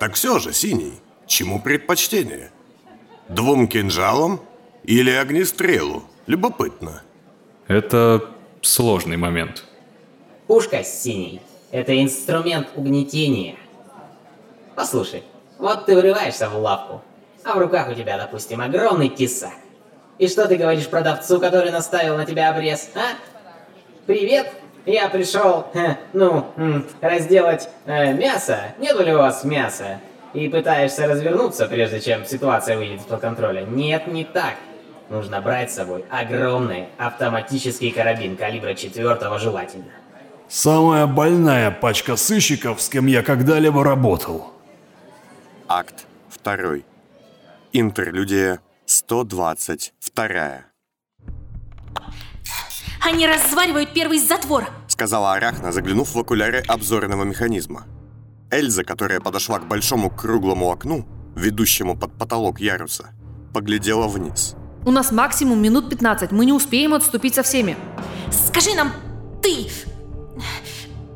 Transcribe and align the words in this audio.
Так 0.00 0.14
все 0.14 0.38
же, 0.38 0.54
Синий, 0.54 0.94
чему 1.26 1.60
предпочтение? 1.60 2.50
Двум 3.28 3.68
кинжалам 3.68 4.40
или 4.82 5.10
огнестрелу? 5.10 6.04
Любопытно. 6.26 7.02
Это 7.68 8.24
сложный 8.62 9.18
момент. 9.18 9.64
Пушка 10.46 10.82
синий– 10.84 11.42
это 11.70 12.02
инструмент 12.02 12.68
угнетения. 12.76 13.56
Послушай, 14.74 15.22
вот 15.58 15.84
ты 15.84 15.94
врываешься 15.94 16.48
в 16.48 16.56
лавку, 16.56 17.02
а 17.44 17.52
в 17.52 17.58
руках 17.58 17.90
у 17.90 17.94
тебя, 17.94 18.16
допустим, 18.16 18.62
огромный 18.62 19.10
тесак. 19.10 19.52
И 20.18 20.28
что 20.28 20.48
ты 20.48 20.56
говоришь 20.56 20.88
продавцу, 20.88 21.38
который 21.38 21.70
наставил 21.70 22.16
на 22.16 22.24
тебя 22.24 22.48
обрез, 22.48 22.88
а? 22.94 23.18
Привет, 24.06 24.50
я 24.90 25.08
пришел, 25.08 25.66
ну, 26.12 26.46
разделать 27.00 27.68
э, 27.86 28.12
мясо. 28.14 28.74
Нету 28.78 29.02
ли 29.02 29.14
у 29.14 29.18
вас 29.18 29.44
мяса? 29.44 30.00
И 30.32 30.48
пытаешься 30.48 31.06
развернуться, 31.06 31.66
прежде 31.66 32.00
чем 32.00 32.24
ситуация 32.24 32.76
выйдет 32.76 33.00
из-под 33.00 33.20
контроля. 33.20 33.62
Нет, 33.62 34.06
не 34.06 34.24
так. 34.24 34.54
Нужно 35.08 35.40
брать 35.40 35.72
с 35.72 35.74
собой 35.74 36.04
огромный 36.08 36.86
автоматический 36.96 37.90
карабин 37.90 38.36
калибра 38.36 38.74
четвертого 38.74 39.40
желательно. 39.40 39.90
Самая 40.48 41.06
больная 41.06 41.70
пачка 41.72 42.16
сыщиков, 42.16 42.80
с 42.80 42.88
кем 42.88 43.06
я 43.06 43.22
когда-либо 43.22 43.82
работал. 43.82 44.52
Акт 45.66 46.06
второй. 46.28 46.84
Интерлюдия 47.72 48.60
122. 48.86 50.64
Они 53.02 53.26
разваривают 53.26 53.92
первый 53.94 54.18
затвор. 54.18 54.68
Сказала 55.00 55.32
Арахна, 55.32 55.72
заглянув 55.72 56.14
в 56.14 56.18
окуляры 56.18 56.62
обзорного 56.68 57.24
механизма. 57.24 57.84
Эльза, 58.50 58.84
которая 58.84 59.18
подошла 59.20 59.58
к 59.58 59.66
большому 59.66 60.10
круглому 60.10 60.70
окну, 60.70 61.06
ведущему 61.34 61.96
под 61.96 62.18
потолок 62.18 62.60
яруса, 62.60 63.08
поглядела 63.54 64.08
вниз. 64.08 64.56
У 64.84 64.90
нас 64.90 65.10
максимум 65.10 65.62
минут 65.62 65.88
15, 65.88 66.32
мы 66.32 66.44
не 66.44 66.52
успеем 66.52 66.92
отступить 66.92 67.34
со 67.34 67.42
всеми. 67.42 67.78
Скажи 68.30 68.74
нам, 68.74 68.92
ты... 69.42 69.68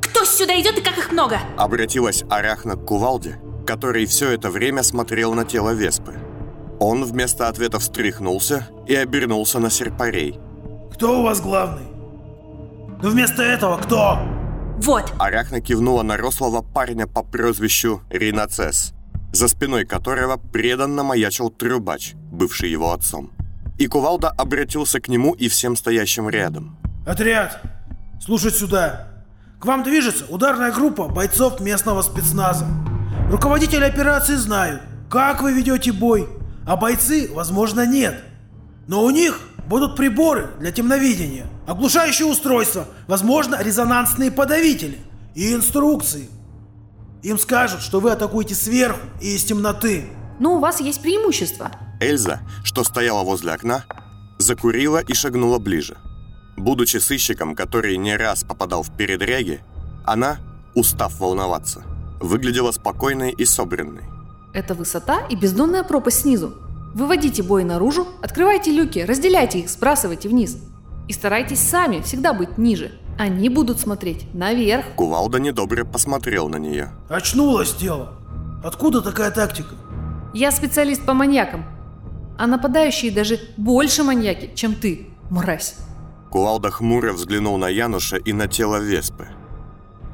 Кто 0.00 0.24
сюда 0.24 0.58
идет 0.58 0.78
и 0.78 0.80
как 0.80 0.96
их 0.96 1.12
много? 1.12 1.38
Обратилась 1.58 2.24
Арахна 2.30 2.76
к 2.76 2.86
Кувалде, 2.86 3.38
который 3.66 4.06
все 4.06 4.30
это 4.30 4.50
время 4.50 4.82
смотрел 4.82 5.34
на 5.34 5.44
тело 5.44 5.74
Веспы. 5.74 6.14
Он 6.80 7.04
вместо 7.04 7.48
ответа 7.48 7.78
встряхнулся 7.78 8.66
и 8.86 8.94
обернулся 8.94 9.58
на 9.58 9.68
серпарей. 9.68 10.40
Кто 10.94 11.20
у 11.20 11.22
вас 11.22 11.42
главный? 11.42 11.93
Но 13.02 13.10
вместо 13.10 13.42
этого 13.42 13.76
кто? 13.78 14.18
Вот. 14.78 15.12
Арахна 15.18 15.60
кивнула 15.60 16.02
на 16.02 16.16
рослого 16.16 16.62
парня 16.62 17.06
по 17.06 17.22
прозвищу 17.22 18.02
Риноцес, 18.10 18.92
за 19.32 19.48
спиной 19.48 19.84
которого 19.84 20.36
преданно 20.36 21.02
маячил 21.02 21.50
Трубач, 21.50 22.14
бывший 22.14 22.70
его 22.70 22.92
отцом. 22.92 23.30
И 23.78 23.86
Кувалда 23.86 24.28
обратился 24.28 25.00
к 25.00 25.08
нему 25.08 25.32
и 25.32 25.48
всем 25.48 25.76
стоящим 25.76 26.28
рядом. 26.28 26.76
Отряд, 27.06 27.60
слушать 28.20 28.54
сюда. 28.56 29.08
К 29.58 29.66
вам 29.66 29.82
движется 29.82 30.26
ударная 30.26 30.72
группа 30.72 31.08
бойцов 31.08 31.60
местного 31.60 32.02
спецназа. 32.02 32.66
Руководители 33.30 33.84
операции 33.84 34.34
знают, 34.34 34.82
как 35.10 35.42
вы 35.42 35.52
ведете 35.52 35.92
бой, 35.92 36.28
а 36.66 36.76
бойцы, 36.76 37.30
возможно, 37.32 37.86
нет. 37.86 38.22
Но 38.86 39.02
у 39.04 39.10
них 39.10 39.40
будут 39.66 39.96
приборы 39.96 40.50
для 40.60 40.72
темновидения, 40.72 41.46
оглушающие 41.66 42.26
устройства, 42.26 42.86
возможно, 43.06 43.62
резонансные 43.62 44.30
подавители 44.30 44.98
и 45.34 45.54
инструкции. 45.54 46.28
Им 47.22 47.38
скажут, 47.38 47.80
что 47.80 48.00
вы 48.00 48.10
атакуете 48.10 48.54
сверху 48.54 49.00
и 49.20 49.34
из 49.34 49.44
темноты. 49.44 50.06
Но 50.38 50.56
у 50.56 50.58
вас 50.58 50.80
есть 50.80 51.00
преимущество. 51.00 51.70
Эльза, 52.00 52.40
что 52.64 52.84
стояла 52.84 53.22
возле 53.24 53.52
окна, 53.52 53.84
закурила 54.38 54.98
и 54.98 55.14
шагнула 55.14 55.58
ближе. 55.58 55.96
Будучи 56.56 56.98
сыщиком, 56.98 57.54
который 57.54 57.96
не 57.96 58.16
раз 58.16 58.44
попадал 58.44 58.82
в 58.82 58.94
передряги, 58.96 59.60
она, 60.04 60.38
устав 60.74 61.18
волноваться, 61.18 61.82
выглядела 62.20 62.72
спокойной 62.72 63.32
и 63.32 63.44
собранной. 63.44 64.04
Это 64.52 64.74
высота 64.74 65.26
и 65.28 65.34
бездонная 65.34 65.82
пропасть 65.82 66.20
снизу. 66.20 66.54
Выводите 66.94 67.42
бой 67.42 67.64
наружу, 67.64 68.06
открывайте 68.22 68.70
люки, 68.70 69.00
разделяйте 69.00 69.58
их, 69.58 69.68
сбрасывайте 69.68 70.28
вниз. 70.28 70.56
И 71.08 71.12
старайтесь 71.12 71.58
сами 71.58 72.00
всегда 72.00 72.32
быть 72.32 72.56
ниже. 72.56 72.92
Они 73.18 73.48
будут 73.48 73.80
смотреть 73.80 74.32
наверх. 74.32 74.86
Кувалда 74.96 75.38
недобро 75.38 75.84
посмотрел 75.84 76.48
на 76.48 76.56
нее. 76.56 76.90
Очнулось 77.08 77.74
дело. 77.74 78.12
Откуда 78.64 79.02
такая 79.02 79.30
тактика? 79.30 79.74
Я 80.32 80.50
специалист 80.52 81.04
по 81.04 81.14
маньякам. 81.14 81.64
А 82.38 82.46
нападающие 82.46 83.12
даже 83.12 83.40
больше 83.56 84.02
маньяки, 84.04 84.52
чем 84.54 84.74
ты, 84.74 85.08
мразь. 85.30 85.74
Кувалда 86.30 86.70
хмуро 86.70 87.12
взглянул 87.12 87.58
на 87.58 87.68
Януша 87.68 88.16
и 88.16 88.32
на 88.32 88.48
тело 88.48 88.76
Веспы. 88.76 89.28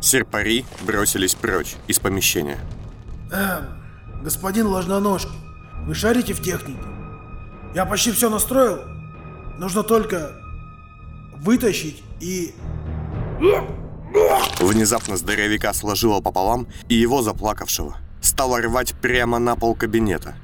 Серпари 0.01 0.65
бросились 0.83 1.35
прочь 1.35 1.77
из 1.89 1.99
помещения. 1.99 2.59
Эм, 3.33 4.23
господин 4.23 4.67
Ложноножки, 4.67 5.33
вы 5.87 5.95
шарите 5.95 6.35
в 6.35 6.43
технике? 6.43 6.81
Я 7.75 7.87
почти 7.87 8.13
все 8.13 8.31
настроил. 8.31 8.81
Нужно 9.59 9.83
только 9.83 10.33
вытащить 11.37 12.03
и... 12.21 12.55
Внезапно 14.59 15.17
здоровяка 15.17 15.73
сложило 15.73 16.21
пополам, 16.21 16.67
и 16.89 16.95
его 16.95 17.23
заплакавшего 17.23 17.97
стало 18.21 18.61
рвать 18.61 18.95
прямо 19.01 19.39
на 19.39 19.57
пол 19.57 19.75
кабинета. 19.75 20.35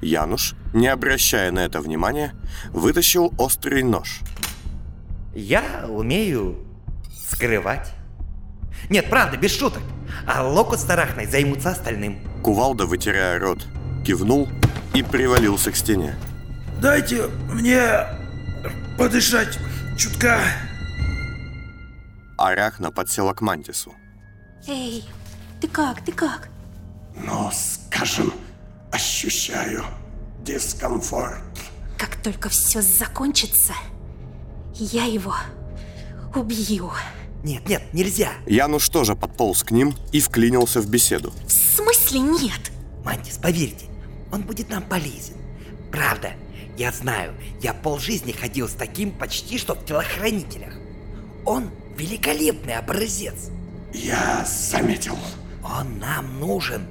Януш, 0.00 0.54
не 0.74 0.88
обращая 0.88 1.50
на 1.50 1.60
это 1.60 1.80
внимания, 1.80 2.34
вытащил 2.70 3.32
острый 3.38 3.82
нож. 3.82 4.20
Я 5.34 5.86
умею 5.88 6.56
скрывать. 7.28 7.92
Нет, 8.90 9.08
правда, 9.10 9.36
без 9.36 9.56
шуток. 9.56 9.82
А 10.26 10.46
Локус 10.46 10.80
с 10.80 10.84
Тарахной 10.84 11.26
займутся 11.26 11.70
остальным. 11.70 12.18
Кувалда, 12.42 12.86
вытирая 12.86 13.38
рот, 13.38 13.66
кивнул 14.06 14.48
и 14.94 15.02
привалился 15.02 15.72
к 15.72 15.76
стене. 15.76 16.14
Дайте 16.80 17.26
мне 17.50 18.06
подышать 18.96 19.58
чутка. 19.98 20.40
Арахна 22.38 22.92
подсела 22.92 23.32
к 23.32 23.40
Мантису. 23.40 23.94
Эй, 24.68 25.04
ты 25.60 25.66
как, 25.66 26.04
ты 26.04 26.12
как? 26.12 26.48
Ну, 27.16 27.50
скажем, 27.52 28.32
ощущаю 28.92 29.84
дискомфорт. 30.44 31.42
Как 31.98 32.14
только 32.22 32.48
все 32.48 32.82
закончится, 32.82 33.72
я 34.74 35.04
его 35.04 35.34
убью. 36.34 36.92
Нет, 37.42 37.68
нет, 37.68 37.82
нельзя. 37.92 38.30
Януш 38.46 38.88
тоже 38.88 39.16
подполз 39.16 39.64
к 39.64 39.70
ним 39.72 39.96
и 40.12 40.20
вклинился 40.20 40.80
в 40.80 40.88
беседу. 40.88 41.32
В 41.46 41.50
смысле 41.50 42.20
нет? 42.20 42.70
Мантис, 43.04 43.38
поверьте, 43.38 43.86
он 44.32 44.42
будет 44.42 44.68
нам 44.68 44.82
полезен. 44.82 45.34
Правда, 45.90 46.32
я 46.76 46.92
знаю, 46.92 47.34
я 47.62 47.72
полжизни 47.72 48.32
ходил 48.32 48.68
с 48.68 48.72
таким 48.72 49.10
почти 49.10 49.58
что 49.58 49.74
в 49.74 49.84
телохранителях. 49.84 50.74
Он 51.44 51.70
великолепный 51.96 52.74
образец. 52.74 53.50
Я 53.92 54.44
заметил. 54.44 55.16
Он 55.64 55.98
нам 55.98 56.38
нужен. 56.38 56.86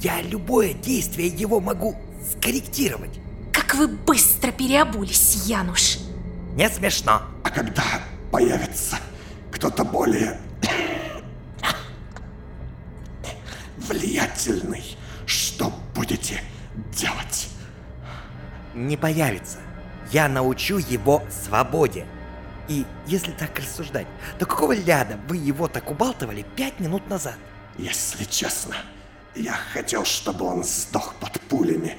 Я 0.00 0.20
любое 0.22 0.74
действие 0.74 1.28
его 1.28 1.60
могу 1.60 1.96
скорректировать. 2.30 3.18
Как 3.52 3.74
вы 3.74 3.88
быстро 3.88 4.52
переобулись, 4.52 5.46
Януш. 5.46 5.98
Не 6.56 6.68
смешно. 6.68 7.22
А 7.42 7.50
когда 7.50 7.82
появится 8.30 8.98
кто-то 9.50 9.84
более 9.84 10.38
влиятельный, 13.78 14.96
будете 15.94 16.40
делать? 16.92 17.48
Не 18.74 18.96
появится. 18.96 19.58
Я 20.10 20.28
научу 20.28 20.78
его 20.78 21.22
свободе. 21.30 22.06
И 22.68 22.84
если 23.06 23.32
так 23.32 23.58
рассуждать, 23.58 24.06
то 24.38 24.46
какого 24.46 24.72
ляда 24.72 25.18
вы 25.28 25.36
его 25.36 25.68
так 25.68 25.90
убалтывали 25.90 26.44
пять 26.56 26.80
минут 26.80 27.08
назад? 27.08 27.36
Если 27.78 28.24
честно, 28.24 28.76
я 29.34 29.52
хотел, 29.72 30.04
чтобы 30.04 30.44
он 30.44 30.64
сдох 30.64 31.14
под 31.16 31.40
пулями, 31.42 31.96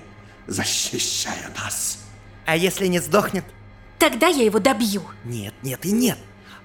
защищая 0.48 1.52
нас. 1.58 2.00
А 2.46 2.56
если 2.56 2.88
не 2.88 3.00
сдохнет? 3.00 3.46
Тогда 4.00 4.28
я 4.28 4.44
его 4.44 4.60
добью. 4.60 5.04
Нет, 5.24 5.54
нет 5.62 5.86
и 5.86 5.92
нет. 5.92 6.18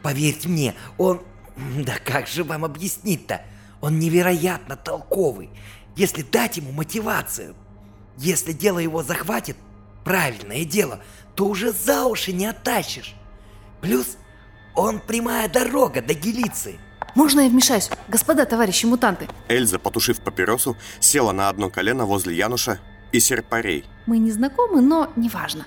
Поверьте 0.02 0.48
мне, 0.48 0.74
он... 0.98 1.22
Да 1.84 1.96
как 2.02 2.26
же 2.26 2.42
вам 2.42 2.64
объяснить-то? 2.64 3.42
Он 3.80 3.98
невероятно 3.98 4.76
толковый. 4.76 5.50
Если 5.96 6.22
дать 6.22 6.56
ему 6.56 6.72
мотивацию, 6.72 7.54
если 8.16 8.52
дело 8.52 8.78
его 8.78 9.02
захватит, 9.02 9.56
правильное 10.04 10.64
дело, 10.64 11.00
то 11.34 11.46
уже 11.46 11.72
за 11.72 12.04
уши 12.06 12.32
не 12.32 12.46
оттащишь. 12.46 13.14
Плюс 13.80 14.16
он 14.74 15.00
прямая 15.00 15.48
дорога 15.48 16.00
до 16.02 16.14
Гелиции. 16.14 16.78
Можно 17.14 17.40
я 17.40 17.48
вмешаюсь? 17.48 17.90
Господа 18.08 18.44
товарищи 18.46 18.86
мутанты, 18.86 19.28
Эльза, 19.48 19.78
потушив 19.78 20.20
папиросу, 20.20 20.76
села 21.00 21.32
на 21.32 21.48
одно 21.48 21.68
колено 21.70 22.06
возле 22.06 22.36
Януша 22.36 22.78
и 23.12 23.18
серпарей. 23.20 23.84
мы 24.06 24.18
не 24.18 24.30
знакомы, 24.30 24.80
но 24.80 25.12
неважно. 25.16 25.66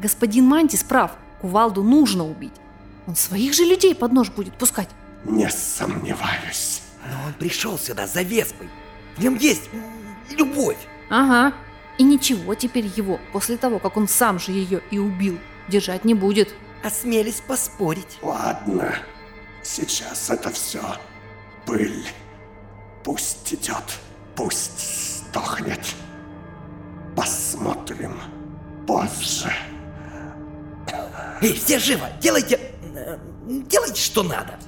Господин 0.00 0.44
Мантис 0.46 0.82
прав, 0.82 1.12
кувалду 1.40 1.82
нужно 1.82 2.28
убить. 2.28 2.52
Он 3.06 3.16
своих 3.16 3.54
же 3.54 3.64
людей 3.64 3.94
под 3.94 4.12
нож 4.12 4.30
будет 4.30 4.54
пускать. 4.54 4.88
Не 5.24 5.48
сомневаюсь. 5.48 6.82
Но 7.08 7.26
он 7.26 7.32
пришел 7.34 7.78
сюда 7.78 8.06
за 8.06 8.22
Веспой. 8.22 8.68
В 9.16 9.22
нем 9.22 9.36
есть 9.36 9.68
любовь. 10.30 10.78
Ага. 11.10 11.54
И 11.98 12.04
ничего 12.04 12.54
теперь 12.54 12.86
его, 12.96 13.20
после 13.32 13.56
того, 13.56 13.78
как 13.78 13.96
он 13.96 14.08
сам 14.08 14.38
же 14.38 14.52
ее 14.52 14.82
и 14.90 14.98
убил, 14.98 15.38
держать 15.68 16.04
не 16.04 16.14
будет. 16.14 16.54
Осмелись 16.82 17.40
поспорить. 17.46 18.18
Ладно, 18.22 18.94
сейчас 19.62 20.30
это 20.30 20.50
все 20.50 20.82
пыль. 21.66 22.04
Пусть 23.04 23.52
идет, 23.54 23.84
пусть 24.34 25.18
сдохнет. 25.28 25.80
Посмотрим 27.14 28.18
позже. 28.86 29.52
Эй, 31.42 31.52
все 31.54 31.78
живо! 31.78 32.08
Делайте... 32.20 32.58
э, 32.94 33.18
Делайте, 33.46 34.00
что 34.00 34.22
надо. 34.22 34.58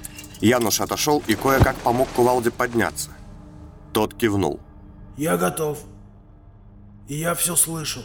Януш 0.41 0.79
отошел 0.81 1.23
и 1.27 1.35
кое-как 1.35 1.75
помог 1.77 2.07
кувалде 2.09 2.51
подняться. 2.51 3.09
Тот 3.95 4.13
кивнул. 4.13 4.59
Я 5.15 5.37
готов. 5.37 5.79
И 7.07 7.15
я 7.15 7.33
все 7.33 7.55
слышал. 7.55 8.03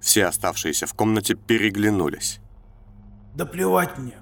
Все 0.00 0.26
оставшиеся 0.26 0.86
в 0.86 0.94
комнате 0.94 1.34
переглянулись. 1.34 2.38
Да 3.34 3.44
плевать 3.44 3.98
мне. 3.98 4.14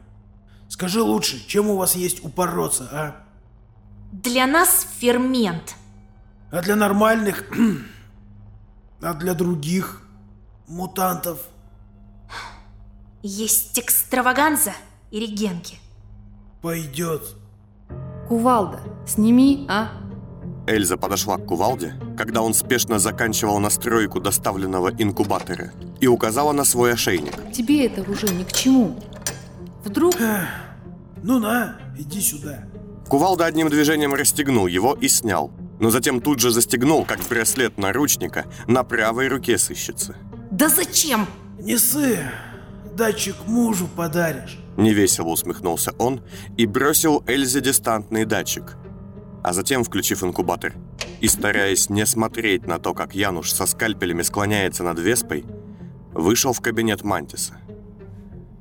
Скажи 0.69 1.03
лучше, 1.03 1.47
чем 1.47 1.69
у 1.69 1.77
вас 1.77 1.95
есть 1.95 2.25
упороться, 2.25 2.89
а? 2.91 3.17
Для 4.13 4.47
нас 4.47 4.87
фермент. 4.99 5.75
А 6.51 6.63
для 6.63 6.75
нормальных... 6.75 7.45
а 9.03 9.13
для 9.13 9.35
других 9.35 10.01
мутантов? 10.67 11.49
Есть 13.23 13.79
экстраваганза 13.79 14.73
и 15.11 15.21
регенки. 15.21 15.77
Пойдет. 16.63 17.37
Кувалда, 18.27 18.81
сними, 19.07 19.67
а? 19.69 20.02
Эльза 20.67 20.97
подошла 20.97 21.39
к 21.39 21.47
кувалде, 21.47 21.95
когда 22.17 22.43
он 22.43 22.55
спешно 22.55 22.99
заканчивал 22.99 23.59
настройку 23.59 24.21
доставленного 24.21 24.93
инкубатора 24.97 25.73
и 26.01 26.07
указала 26.07 26.53
на 26.53 26.65
свой 26.65 26.93
ошейник. 26.93 27.35
Тебе 27.53 27.87
это 27.87 28.09
уже 28.11 28.29
ни 28.29 28.45
к 28.45 28.53
чему. 28.53 28.99
Вдруг... 29.85 30.15
Ну 31.25 31.39
на, 31.39 31.77
иди 31.99 32.21
сюда. 32.21 32.65
Кувалда 33.09 33.47
одним 33.47 33.69
движением 33.69 34.15
расстегнул 34.15 34.67
его 34.67 34.95
и 34.95 35.09
снял, 35.09 35.53
но 35.81 35.91
затем 35.91 36.21
тут 36.21 36.41
же 36.41 36.51
застегнул, 36.51 37.05
как 37.05 37.21
браслет 37.29 37.79
наручника, 37.79 38.47
на 38.67 38.85
правой 38.85 39.29
руке 39.29 39.59
сыщицы. 39.59 40.17
Да 40.51 40.69
зачем? 40.69 41.27
Не 41.61 41.77
ссы, 41.77 42.19
датчик 42.97 43.37
мужу 43.47 43.89
подаришь. 43.95 44.59
Невесело 44.77 45.29
усмехнулся 45.29 45.93
он 45.99 46.23
и 46.57 46.67
бросил 46.67 47.23
Эльзе 47.27 47.61
дистантный 47.61 48.25
датчик. 48.25 48.77
А 49.43 49.53
затем, 49.53 49.83
включив 49.83 50.23
инкубатор 50.23 50.75
и 51.21 51.29
стараясь 51.29 51.91
не 51.91 52.07
смотреть 52.07 52.67
на 52.67 52.79
то, 52.79 52.95
как 52.95 53.15
Януш 53.15 53.53
со 53.53 53.67
скальпелями 53.67 54.23
склоняется 54.23 54.85
над 54.85 54.99
Веспой, 54.99 55.45
вышел 56.13 56.53
в 56.53 56.61
кабинет 56.61 57.05
Мантиса. 57.05 57.55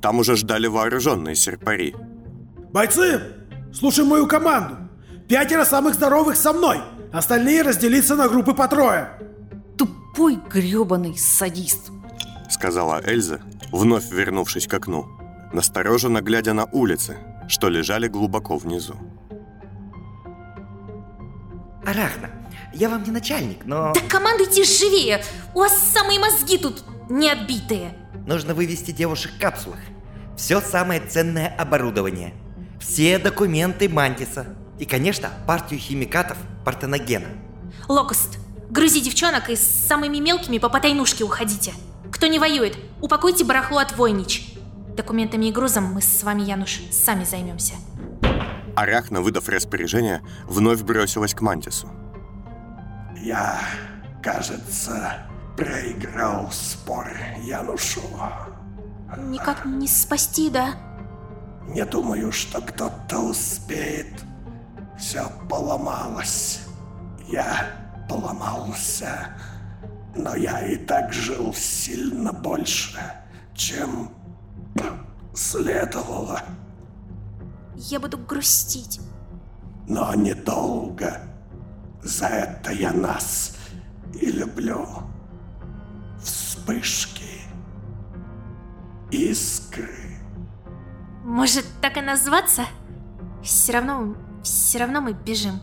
Там 0.00 0.18
уже 0.18 0.36
ждали 0.36 0.66
вооруженные 0.66 1.36
серпари. 1.36 1.94
Бойцы, 2.72 3.20
слушай 3.72 4.04
мою 4.04 4.26
команду. 4.26 4.76
Пятеро 5.28 5.64
самых 5.64 5.94
здоровых 5.94 6.36
со 6.36 6.52
мной. 6.52 6.80
Остальные 7.12 7.62
разделиться 7.62 8.16
на 8.16 8.28
группы 8.28 8.54
по 8.54 8.66
трое. 8.66 9.10
Тупой 9.78 10.38
грёбаный 10.50 11.16
садист. 11.16 11.92
сказала 12.50 13.00
Эльза, 13.04 13.40
вновь 13.70 14.10
вернувшись 14.10 14.66
к 14.66 14.74
окну, 14.74 15.06
настороженно 15.52 16.20
глядя 16.20 16.52
на 16.54 16.64
улицы, 16.64 17.16
что 17.48 17.68
лежали 17.68 18.08
глубоко 18.08 18.56
внизу. 18.56 18.96
Арахна, 21.84 22.30
я 22.72 22.88
вам 22.88 23.02
не 23.02 23.10
начальник, 23.10 23.64
но... 23.64 23.92
Так 23.92 24.06
командуйте 24.06 24.64
живее! 24.64 25.22
У 25.54 25.58
вас 25.58 25.76
самые 25.92 26.20
мозги 26.20 26.58
тут 26.58 26.84
не 27.10 27.28
отбитые. 27.28 27.94
Нужно 28.26 28.54
вывести 28.54 28.92
девушек 28.92 29.32
в 29.32 29.40
капсулах. 29.40 29.78
Все 30.36 30.60
самое 30.60 31.00
ценное 31.00 31.48
оборудование. 31.58 32.34
Все 32.80 33.18
документы 33.18 33.88
Мантиса. 33.88 34.46
И, 34.78 34.84
конечно, 34.84 35.30
партию 35.46 35.80
химикатов 35.80 36.38
Партеногена. 36.64 37.28
Локост, 37.88 38.38
грузи 38.70 39.00
девчонок 39.00 39.50
и 39.50 39.56
с 39.56 39.60
самыми 39.60 40.18
мелкими 40.18 40.58
по 40.58 40.68
потайнушке 40.68 41.24
уходите. 41.24 41.72
Кто 42.12 42.28
не 42.28 42.38
воюет, 42.38 42.76
упакуйте 43.00 43.44
барахло 43.44 43.78
от 43.78 43.96
Войнич. 43.96 44.54
Документами 44.96 45.46
и 45.46 45.52
грузом 45.52 45.84
мы 45.84 46.02
с 46.02 46.22
вами, 46.22 46.42
Януш, 46.42 46.80
сами 46.90 47.24
займемся. 47.24 47.74
Арахна, 48.74 49.20
выдав 49.20 49.48
распоряжение, 49.48 50.22
вновь 50.46 50.82
бросилась 50.82 51.34
к 51.34 51.40
Мантису. 51.40 51.88
Я, 53.16 53.60
кажется, 54.22 55.26
проиграл 55.56 56.50
спор 56.50 57.06
Янушу. 57.42 58.00
Никак 59.18 59.64
не 59.64 59.86
спасти, 59.86 60.50
да? 60.50 60.74
Не 61.68 61.84
думаю, 61.84 62.32
что 62.32 62.60
кто-то 62.60 63.18
успеет. 63.20 64.24
Все 64.98 65.30
поломалось. 65.48 66.60
Я 67.28 67.70
поломался. 68.08 69.28
Но 70.14 70.34
я 70.34 70.66
и 70.66 70.76
так 70.76 71.12
жил 71.12 71.54
сильно 71.54 72.32
больше, 72.32 73.00
чем 73.54 74.10
следовало. 75.34 76.40
Я 77.76 78.00
буду 78.00 78.18
грустить. 78.18 79.00
Но 79.88 80.14
недолго. 80.14 81.20
За 82.02 82.26
это 82.26 82.72
я 82.72 82.92
нас 82.92 83.56
и 84.14 84.30
люблю. 84.30 84.86
Вспышки. 86.20 87.42
Искры. 89.10 90.18
Может, 91.24 91.64
так 91.80 91.96
и 91.96 92.00
назваться? 92.00 92.62
Все 93.42 93.72
равно, 93.72 94.14
все 94.42 94.78
равно 94.78 95.00
мы 95.00 95.12
бежим. 95.12 95.60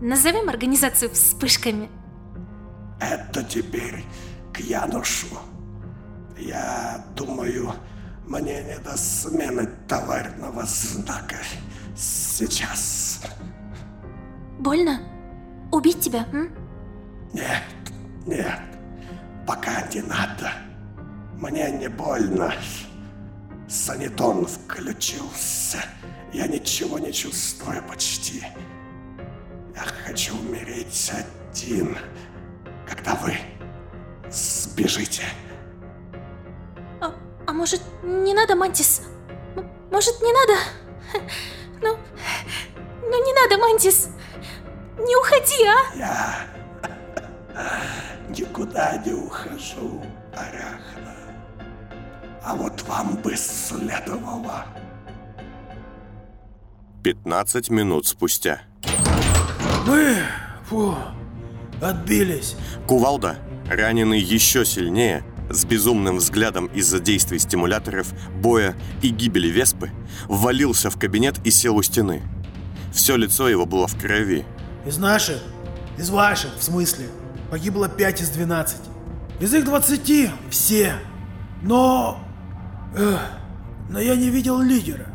Назовем 0.00 0.48
организацию 0.48 1.10
вспышками. 1.10 1.90
Это 3.00 3.42
теперь 3.42 4.04
к 4.52 4.60
Янушу. 4.60 5.26
Я 6.36 7.04
думаю, 7.16 7.72
мне 8.28 8.62
не 8.62 8.78
до 8.78 8.96
смены 8.96 9.66
товарного 9.88 10.64
знака. 10.66 11.38
Сейчас. 11.96 13.20
Больно? 14.58 15.00
Убить 15.72 16.00
тебя, 16.00 16.26
м? 16.32 16.50
Нет, 17.32 17.62
нет, 18.26 18.60
пока 19.46 19.82
не 19.92 20.02
надо. 20.02 20.52
Мне 21.36 21.70
не 21.70 21.88
больно. 21.88 22.52
Санитон 23.68 24.46
включился. 24.46 25.78
Я 26.32 26.46
ничего 26.46 26.98
не 26.98 27.12
чувствую 27.12 27.82
почти. 27.82 28.42
Я 29.74 29.82
хочу 30.04 30.34
умереть 30.38 31.12
один, 31.50 31.96
когда 32.86 33.14
вы 33.16 33.36
сбежите. 34.30 35.22
Может, 37.58 37.80
не 38.04 38.34
надо, 38.34 38.54
Мантис? 38.54 39.02
М- 39.56 39.68
Может, 39.90 40.22
не 40.22 40.32
надо? 40.32 40.52
Ну, 41.82 41.96
ну 43.02 43.24
не 43.24 43.32
надо, 43.32 43.58
Мантис. 43.58 44.10
Не 44.96 45.16
уходи, 45.16 45.64
а? 45.64 45.96
Я 45.96 46.46
никуда 48.28 48.96
не 49.04 49.12
ухожу, 49.12 50.04
Арахна. 50.36 51.14
А 52.44 52.54
вот 52.54 52.80
вам 52.82 53.16
бы 53.16 53.34
следовало. 53.36 54.66
15 57.02 57.70
минут 57.70 58.06
спустя. 58.06 58.60
Мы, 59.84 60.16
фу, 60.68 60.94
отбились. 61.82 62.54
Кувалда, 62.86 63.38
раненый 63.68 64.20
еще 64.20 64.64
сильнее, 64.64 65.24
с 65.50 65.64
безумным 65.64 66.18
взглядом 66.18 66.66
из-за 66.66 67.00
действий 67.00 67.38
стимуляторов, 67.38 68.12
боя 68.40 68.76
и 69.02 69.08
гибели 69.08 69.48
Веспы, 69.48 69.90
ввалился 70.28 70.90
в 70.90 70.98
кабинет 70.98 71.36
и 71.44 71.50
сел 71.50 71.76
у 71.76 71.82
стены. 71.82 72.22
Все 72.92 73.16
лицо 73.16 73.48
его 73.48 73.66
было 73.66 73.86
в 73.86 73.98
крови. 73.98 74.44
Из 74.86 74.98
наших, 74.98 75.42
из 75.98 76.10
ваших, 76.10 76.56
в 76.56 76.62
смысле, 76.62 77.06
погибло 77.50 77.88
5 77.88 78.22
из 78.22 78.30
12. 78.30 78.76
Из 79.40 79.54
их 79.54 79.64
20 79.64 80.30
все. 80.50 80.94
Но... 81.62 82.20
эх, 82.96 83.20
но 83.88 84.00
я 84.00 84.16
не 84.16 84.30
видел 84.30 84.60
лидера, 84.60 85.06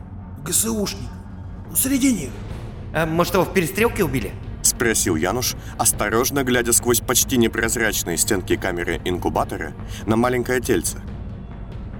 ГСУшника. 0.46 1.13
Ну, 1.70 1.75
среди 1.75 2.13
них. 2.13 2.30
А, 2.94 3.06
может, 3.06 3.34
его 3.34 3.44
в 3.44 3.54
перестрелке 3.54 4.04
убили? 4.04 4.34
Спросил 4.84 5.16
Януш, 5.16 5.56
осторожно 5.78 6.44
глядя 6.44 6.74
сквозь 6.74 7.00
почти 7.00 7.38
непрозрачные 7.38 8.18
стенки 8.18 8.58
камеры 8.58 9.00
инкубатора 9.06 9.72
на 10.06 10.18
маленькое 10.18 10.60
тельце. 10.60 10.98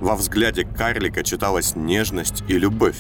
Во 0.02 0.18
взгляде 0.18 0.66
карлика 0.66 1.24
читалась 1.24 1.78
нежность 1.78 2.44
и 2.50 2.58
любовь, 2.58 2.98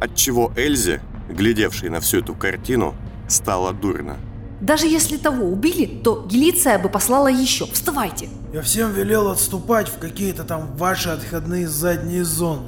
отчего 0.00 0.52
Эльзе, 0.54 1.00
глядевшей 1.30 1.88
на 1.88 2.00
всю 2.00 2.18
эту 2.18 2.34
картину, 2.34 2.94
стало 3.26 3.72
дурно. 3.72 4.18
Даже 4.60 4.86
если 4.86 5.16
того 5.16 5.46
убили, 5.46 5.86
то 5.86 6.26
Гелиция 6.30 6.78
бы 6.78 6.90
послала 6.90 7.28
еще. 7.28 7.64
Вставайте. 7.64 8.28
Я 8.52 8.60
всем 8.60 8.92
велел 8.92 9.30
отступать 9.30 9.88
в 9.88 9.96
какие-то 9.98 10.44
там 10.44 10.76
ваши 10.76 11.08
отходные 11.08 11.66
задние 11.66 12.24
зоны. 12.24 12.66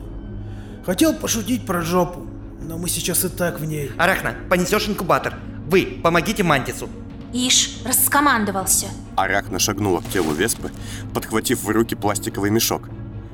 Хотел 0.86 1.12
пошутить 1.12 1.66
про 1.66 1.82
жопу, 1.82 2.26
но 2.62 2.78
мы 2.78 2.88
сейчас 2.88 3.22
и 3.22 3.28
так 3.28 3.60
в 3.60 3.66
ней. 3.66 3.90
Арахна, 3.98 4.34
понесешь 4.48 4.88
инкубатор. 4.88 5.34
Вы 5.66 6.00
помогите 6.02 6.42
Мантису. 6.42 6.88
Ишь, 7.32 7.80
раскомандовался. 7.84 8.86
Арахна 9.16 9.58
шагнула 9.58 10.00
к 10.00 10.08
телу 10.08 10.32
Веспы, 10.32 10.70
подхватив 11.12 11.62
в 11.64 11.68
руки 11.68 11.94
пластиковый 11.94 12.50
мешок. 12.50 12.88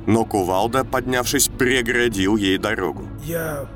Но 0.07 0.25
Кувалда, 0.25 0.85
поднявшись, 0.85 1.49
преградил 1.49 2.37
ей 2.37 2.57
дорогу. 2.57 3.07
Я... 3.25 3.67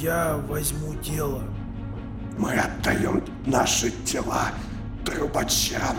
я 0.00 0.36
возьму 0.48 0.94
тело. 0.96 1.44
Мы 2.36 2.54
отдаем 2.54 3.22
наши 3.46 3.90
тела 4.04 4.50
трубачам. 5.04 5.96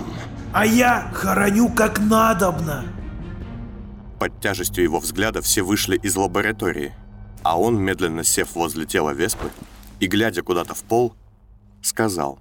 А 0.53 0.65
я 0.65 1.09
хороню 1.13 1.69
как 1.69 1.99
надобно. 1.99 2.85
Под 4.19 4.39
тяжестью 4.41 4.83
его 4.83 4.99
взгляда 4.99 5.41
все 5.41 5.61
вышли 5.61 5.97
из 5.97 6.15
лаборатории, 6.15 6.93
а 7.43 7.59
он, 7.59 7.77
медленно 7.77 8.23
сев 8.23 8.55
возле 8.55 8.85
тела 8.85 9.11
Веспы 9.11 9.49
и 9.99 10.07
глядя 10.07 10.41
куда-то 10.41 10.73
в 10.73 10.83
пол, 10.83 11.15
сказал. 11.85 12.39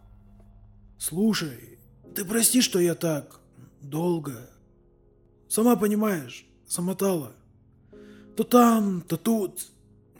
Слушай, 0.99 1.79
ты 2.15 2.25
прости, 2.25 2.61
что 2.61 2.79
я 2.79 2.95
так 2.95 3.41
долго. 3.83 4.51
Сама 5.49 5.77
понимаешь, 5.77 6.47
замотала. 6.67 7.33
То 8.37 8.45
там, 8.45 9.03
то 9.03 9.17
тут. 9.17 9.67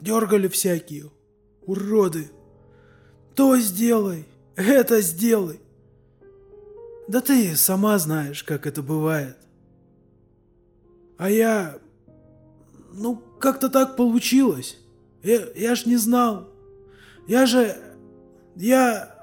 Дергали 0.01 0.49
всякие. 0.49 1.11
Уроды. 1.63 2.31
То 3.35 3.57
сделай, 3.57 4.27
это 4.57 5.01
сделай. 5.01 5.61
Да 7.09 7.21
ты 7.21 7.57
сама 7.57 7.99
знаешь, 7.99 8.45
как 8.45 8.67
это 8.67 8.83
бывает. 8.83 9.37
А 11.17 11.31
я... 11.31 11.79
Ну, 12.93 13.17
как-то 13.17 13.69
так 13.69 13.97
получилось. 13.97 14.79
Я, 15.23 15.49
я 15.57 15.75
ж 15.75 15.87
не 15.87 15.97
знал. 15.97 16.49
Я 17.27 17.47
же... 17.47 17.77
Я... 18.57 19.14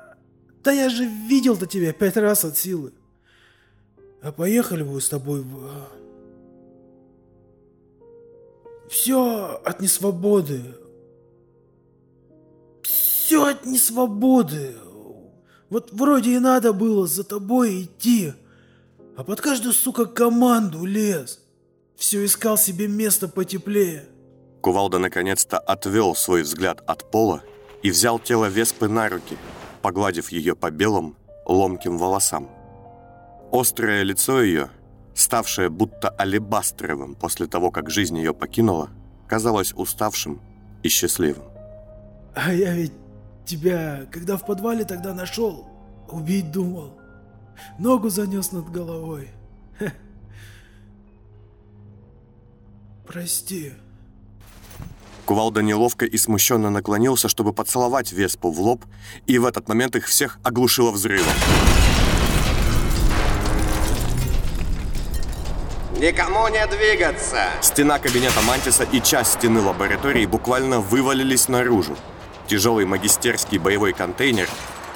Да 0.63 0.71
я 0.71 0.89
же 0.89 1.05
видел-то 1.05 1.65
тебя 1.65 1.93
пять 1.93 2.17
раз 2.17 2.45
от 2.45 2.57
силы. 2.57 2.93
А 4.21 4.31
поехали 4.31 4.83
вы 4.83 5.01
с 5.01 5.09
тобой 5.09 5.41
в... 5.41 5.71
Все 8.89 9.61
от 9.65 9.79
несвободы. 9.79 10.61
Все 12.83 13.45
от 13.45 13.65
несвободы. 13.65 14.75
Вот 15.69 15.91
вроде 15.93 16.35
и 16.35 16.39
надо 16.39 16.73
было 16.73 17.07
за 17.07 17.23
тобой 17.23 17.83
идти. 17.83 18.33
А 19.15 19.23
под 19.23 19.41
каждую, 19.41 19.73
сука, 19.73 20.05
команду 20.05 20.85
лез. 20.85 21.39
Все 21.95 22.25
искал 22.25 22.57
себе 22.57 22.87
место 22.87 23.27
потеплее. 23.27 24.05
Кувалда 24.61 24.99
наконец-то 24.99 25.57
отвел 25.57 26.13
свой 26.15 26.43
взгляд 26.43 26.83
от 26.85 27.09
пола 27.09 27.41
и 27.81 27.89
взял 27.89 28.19
тело 28.19 28.45
Веспы 28.45 28.87
на 28.87 29.09
руки, 29.09 29.37
погладив 29.81 30.31
ее 30.31 30.55
по 30.55 30.71
белым, 30.71 31.15
ломким 31.45 31.97
волосам. 31.97 32.49
Острое 33.51 34.03
лицо 34.03 34.41
ее, 34.41 34.69
ставшее 35.13 35.69
будто 35.69 36.09
алебастровым 36.09 37.15
после 37.15 37.47
того, 37.47 37.71
как 37.71 37.89
жизнь 37.89 38.17
ее 38.17 38.33
покинула, 38.33 38.89
казалось 39.27 39.73
уставшим 39.73 40.41
и 40.83 40.89
счастливым. 40.89 41.45
А 42.33 42.53
я 42.53 42.73
ведь 42.73 42.93
тебя, 43.45 44.05
когда 44.11 44.37
в 44.37 44.45
подвале 44.45 44.85
тогда 44.85 45.13
нашел, 45.13 45.67
убить 46.09 46.51
думал. 46.51 46.97
Ногу 47.77 48.09
занес 48.09 48.51
над 48.51 48.71
головой. 48.71 49.29
Прости. 53.05 53.73
Кувалда 55.25 55.61
неловко 55.61 56.05
и 56.05 56.17
смущенно 56.17 56.69
наклонился, 56.69 57.29
чтобы 57.29 57.53
поцеловать 57.53 58.11
Веспу 58.11 58.51
в 58.51 58.59
лоб, 58.59 58.85
и 59.27 59.37
в 59.37 59.45
этот 59.45 59.67
момент 59.67 59.95
их 59.95 60.07
всех 60.07 60.39
оглушило 60.43 60.91
взрывом. 60.91 61.33
Никому 66.01 66.47
не 66.47 66.65
двигаться! 66.65 67.43
Стена 67.61 67.99
кабинета 67.99 68.41
Мантиса 68.41 68.83
и 68.91 68.99
часть 69.01 69.33
стены 69.33 69.61
лаборатории 69.61 70.25
буквально 70.25 70.79
вывалились 70.79 71.47
наружу. 71.47 71.95
Тяжелый 72.47 72.85
магистерский 72.85 73.59
боевой 73.59 73.93
контейнер, 73.93 74.49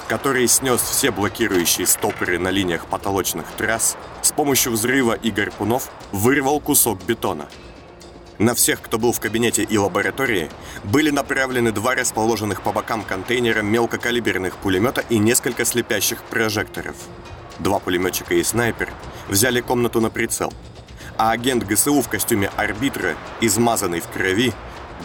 который 0.08 0.48
снес 0.48 0.80
все 0.80 1.12
блокирующие 1.12 1.86
стопоры 1.86 2.40
на 2.40 2.48
линиях 2.48 2.86
потолочных 2.86 3.46
трасс, 3.56 3.96
с 4.22 4.32
помощью 4.32 4.72
взрыва 4.72 5.12
и 5.12 5.30
гарпунов 5.30 5.90
вырвал 6.10 6.58
кусок 6.58 7.00
бетона. 7.04 7.46
На 8.38 8.54
всех, 8.54 8.82
кто 8.82 8.98
был 8.98 9.12
в 9.12 9.20
кабинете 9.20 9.62
и 9.62 9.78
лаборатории, 9.78 10.50
были 10.84 11.10
направлены 11.10 11.72
два 11.72 11.94
расположенных 11.94 12.62
по 12.62 12.72
бокам 12.72 13.02
контейнера 13.02 13.62
мелкокалиберных 13.62 14.56
пулемета 14.58 15.02
и 15.08 15.18
несколько 15.18 15.64
слепящих 15.64 16.22
прожекторов. 16.24 16.96
Два 17.58 17.78
пулеметчика 17.78 18.34
и 18.34 18.42
снайпер 18.42 18.92
взяли 19.28 19.62
комнату 19.62 20.00
на 20.02 20.10
прицел, 20.10 20.52
а 21.16 21.30
агент 21.30 21.64
ГСУ 21.64 22.02
в 22.02 22.08
костюме 22.08 22.50
арбитра, 22.56 23.16
измазанный 23.40 24.00
в 24.00 24.08
крови, 24.08 24.52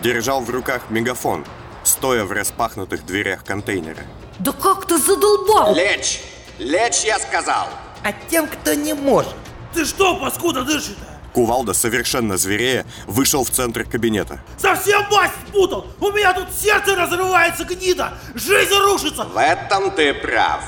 держал 0.04 0.42
в 0.42 0.50
руках 0.50 0.90
мегафон, 0.90 1.46
стоя 1.86 2.26
в 2.26 2.34
распахнутых 2.34 3.06
дверях 3.06 3.46
контейнера. 3.46 4.04
Да 4.40 4.52
как 4.52 4.86
ты 4.86 4.98
задолбал! 4.98 5.74
Лечь! 5.74 6.22
Лечь, 6.60 7.04
я 7.06 7.18
сказал! 7.18 7.70
А 8.04 8.12
тем, 8.30 8.48
кто 8.48 8.74
не 8.74 8.94
может. 8.94 9.36
Ты 9.74 9.86
что, 9.86 10.18
паскуда 10.18 10.64
дышит-то? 10.64 11.11
Кувалда, 11.34 11.74
совершенно 11.74 12.38
зверея, 12.38 12.86
вышел 13.08 13.44
в 13.44 13.50
центр 13.50 13.84
кабинета. 13.86 14.42
Совсем 14.58 15.02
масть 15.10 15.34
спутал! 15.48 15.86
У 16.00 16.12
меня 16.12 16.34
тут 16.34 16.48
сердце 16.54 16.96
разрывается, 16.96 17.64
гнида! 17.64 18.14
Жизнь 18.36 18.74
рушится! 18.74 19.24
В 19.24 19.38
этом 19.38 19.92
ты 19.92 20.14
прав. 20.14 20.62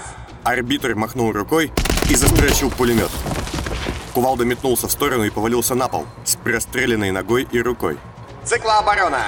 Арбитр 0.44 0.96
махнул 0.96 1.32
рукой 1.32 1.72
и 2.10 2.16
застрочил 2.16 2.70
пулемет. 2.70 3.12
Кувалда 4.14 4.46
метнулся 4.46 4.88
в 4.88 4.92
сторону 4.92 5.24
и 5.24 5.30
повалился 5.30 5.76
на 5.76 5.88
пол 5.88 6.06
с 6.24 6.36
простреленной 6.36 7.12
ногой 7.12 7.48
и 7.52 7.60
рукой. 7.62 7.98
Циклооборона! 8.46 9.28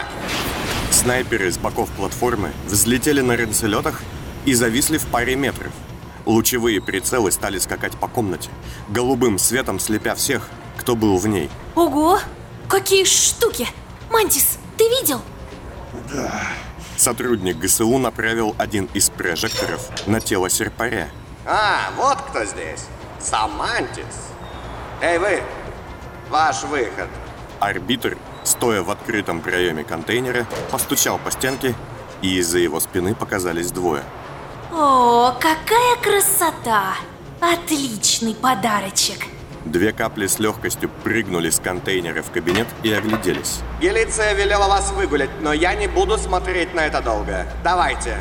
Снайперы 0.92 1.52
с 1.52 1.58
боков 1.58 1.90
платформы 1.92 2.52
взлетели 2.68 3.22
на 3.22 3.34
ренцелетах 3.34 4.02
и 4.46 4.54
зависли 4.54 4.98
в 4.98 5.06
паре 5.08 5.36
метров. 5.36 5.72
Лучевые 6.26 6.82
прицелы 6.82 7.32
стали 7.32 7.60
скакать 7.60 7.94
по 7.98 8.08
комнате, 8.08 8.50
голубым 8.90 9.38
светом 9.38 9.80
слепя 9.80 10.16
всех, 10.16 10.50
кто 10.78 10.96
был 10.96 11.18
в 11.18 11.28
ней. 11.28 11.50
Ого! 11.76 12.20
Какие 12.68 13.06
штуки! 13.06 13.68
Мантис, 14.10 14.58
ты 14.78 14.84
видел? 14.90 15.22
Сотрудник 16.98 17.58
ГСУ 17.58 17.98
направил 17.98 18.56
один 18.58 18.90
из 18.94 19.10
прожекторов 19.10 19.90
на 20.08 20.22
тело 20.22 20.50
серпаря. 20.50 21.10
А, 21.46 21.92
вот 21.98 22.22
кто 22.22 22.46
здесь. 22.46 22.86
Самантис. 23.20 24.30
Эй, 25.02 25.18
вы! 25.18 25.42
Ваш 26.30 26.64
выход. 26.64 27.10
Арбитр, 27.60 28.18
стоя 28.44 28.82
в 28.82 28.90
открытом 28.90 29.42
проеме 29.42 29.84
контейнера, 29.84 30.48
постучал 30.72 31.20
по 31.20 31.32
стенке, 31.32 31.76
и 32.22 32.38
из-за 32.40 32.60
его 32.60 32.80
спины 32.80 33.14
показались 33.14 33.72
двое. 33.72 34.04
О, 34.72 35.34
какая 35.40 35.96
красота! 36.02 36.96
Отличный 37.40 38.34
подарочек! 38.34 39.26
Две 39.66 39.92
капли 39.94 40.28
с 40.28 40.38
легкостью 40.38 40.92
прыгнули 41.04 41.50
с 41.50 41.60
контейнера 41.60 42.22
в 42.22 42.30
кабинет 42.30 42.68
и 42.84 42.94
огляделись. 42.94 43.62
Гелиция 43.82 44.34
велела 44.34 44.68
вас 44.68 44.92
выгулять, 44.92 45.32
но 45.42 45.54
я 45.54 45.74
не 45.74 45.88
буду 45.88 46.18
смотреть 46.20 46.76
на 46.76 46.82
это 46.82 47.02
долго. 47.02 47.48
Давайте. 47.64 48.18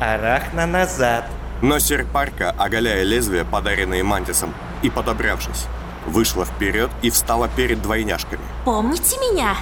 Арахна 0.00 0.66
назад. 0.66 1.26
Но 1.62 1.78
серпарка, 1.78 2.50
оголяя 2.58 3.04
лезвие, 3.04 3.44
подаренное 3.44 4.02
Мантисом, 4.02 4.52
и 4.82 4.90
подобравшись, 4.90 5.66
вышла 6.06 6.44
вперед 6.44 6.90
и 7.02 7.10
встала 7.10 7.48
перед 7.48 7.80
двойняшками. 7.82 8.42
Помните 8.64 9.16
меня? 9.18 9.54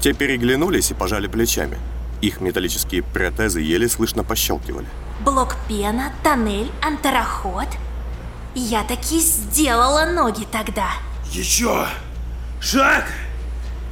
Те 0.00 0.12
переглянулись 0.12 0.92
и 0.92 0.94
пожали 0.94 1.26
плечами. 1.26 1.78
Их 2.20 2.40
металлические 2.40 3.02
протезы 3.02 3.60
еле 3.60 3.88
слышно 3.88 4.22
пощелкивали. 4.22 4.86
Блок 5.24 5.56
пена, 5.66 6.12
тоннель, 6.22 6.70
антароход. 6.82 7.66
Я 8.60 8.82
таки 8.82 9.20
сделала 9.20 10.04
ноги 10.04 10.44
тогда. 10.50 10.88
Еще! 11.30 11.86
Шаг! 12.60 13.04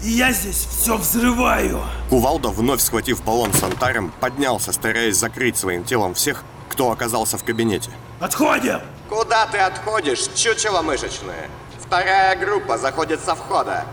и 0.02 0.10
я 0.10 0.32
здесь 0.32 0.66
все 0.70 0.96
взрываю. 0.96 1.82
Кувалда, 2.10 2.48
вновь 2.48 2.80
схватив 2.82 3.22
баллон 3.24 3.52
с 3.52 3.62
антарем, 3.62 4.12
поднялся, 4.20 4.72
стараясь 4.72 5.16
закрыть 5.16 5.56
своим 5.56 5.84
телом 5.84 6.14
всех, 6.14 6.42
кто 6.68 6.90
оказался 6.90 7.38
в 7.38 7.44
кабинете. 7.44 7.90
Отходим! 8.20 8.80
Куда 9.08 9.46
ты 9.46 9.58
отходишь, 9.58 10.26
чучело 10.34 10.82
мышечное? 10.82 11.48
Вторая 11.80 12.36
группа 12.36 12.76
заходит 12.76 13.24
со 13.24 13.34
входа. 13.36 13.84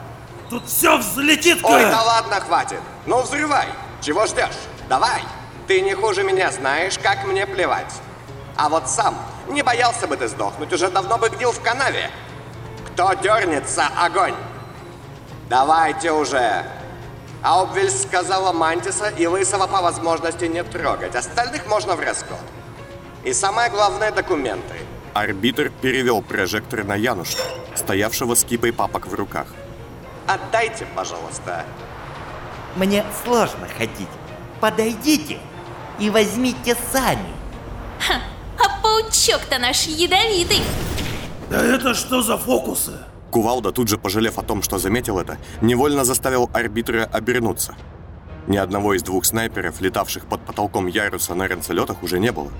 Тут 0.50 0.68
все 0.68 0.98
взлетит, 0.98 1.60
Ой, 1.64 1.84
ка- 1.84 1.90
да 1.92 2.02
ладно, 2.02 2.40
хватит. 2.42 2.82
Ну 3.06 3.22
взрывай. 3.22 3.68
Чего 4.02 4.26
ждешь? 4.26 4.58
Давай. 4.90 5.22
Ты 5.68 5.82
не 5.82 5.94
хуже 5.94 6.24
меня 6.24 6.52
знаешь, 6.52 6.98
как 6.98 7.26
мне 7.26 7.46
плевать. 7.46 7.94
А 8.56 8.70
вот 8.70 8.90
сам, 8.90 9.16
не 9.48 9.62
боялся 9.62 10.08
бы 10.08 10.18
ты 10.18 10.28
сдохнуть, 10.28 10.72
уже 10.74 10.90
давно 10.90 11.18
бы 11.18 11.30
гнил 11.30 11.52
в 11.52 11.62
канаве. 11.62 12.10
Кто 12.88 13.14
дернется, 13.14 13.88
огонь. 13.98 14.36
Давайте 15.50 16.12
уже. 16.12 16.66
Аубвель 17.42 17.92
сказала 17.92 18.54
Мантиса 18.54 19.10
и 19.10 19.28
Лысого 19.28 19.68
по 19.68 19.82
возможности 19.82 20.46
не 20.46 20.64
трогать. 20.64 21.16
Остальных 21.16 21.68
можно 21.68 21.96
в 21.96 22.00
расход. 22.00 22.40
И 23.24 23.34
самое 23.34 23.70
главное, 23.70 24.12
документы. 24.12 24.76
Арбитр 25.14 25.72
перевел 25.82 26.22
прожектор 26.22 26.84
на 26.84 26.96
Януша, 26.96 27.38
стоявшего 27.76 28.36
с 28.36 28.44
кипой 28.44 28.74
папок 28.74 29.08
в 29.08 29.14
руках. 29.14 29.48
Отдайте, 30.26 30.88
пожалуйста. 30.96 31.66
Мне 32.76 33.04
сложно 33.24 33.68
ходить. 33.78 34.08
Подойдите 34.60 35.40
и 36.00 36.10
возьмите 36.10 36.76
сами. 36.92 37.34
Ха, 38.00 38.22
паучок-то 38.94 39.60
наш 39.60 39.88
ядовитый. 39.88 40.62
Да 41.50 41.62
это 41.64 41.94
что 41.94 42.22
за 42.22 42.38
фокусы? 42.38 42.92
Кувалда, 43.32 43.72
тут 43.72 43.88
же 43.88 43.98
пожалев 43.98 44.38
о 44.38 44.44
том, 44.44 44.62
что 44.62 44.78
заметил 44.78 45.18
это, 45.18 45.38
невольно 45.62 46.06
заставил 46.06 46.50
арбитра 46.54 47.10
обернуться. 47.12 47.76
Ни 48.48 48.58
одного 48.58 48.94
из 48.94 49.02
двух 49.02 49.26
снайперов, 49.26 49.82
летавших 49.82 50.26
под 50.26 50.46
потолком 50.46 50.88
яруса 50.88 51.34
на 51.34 51.48
ранцелетах, 51.48 52.04
уже 52.04 52.20
не 52.20 52.32
было. 52.32 52.52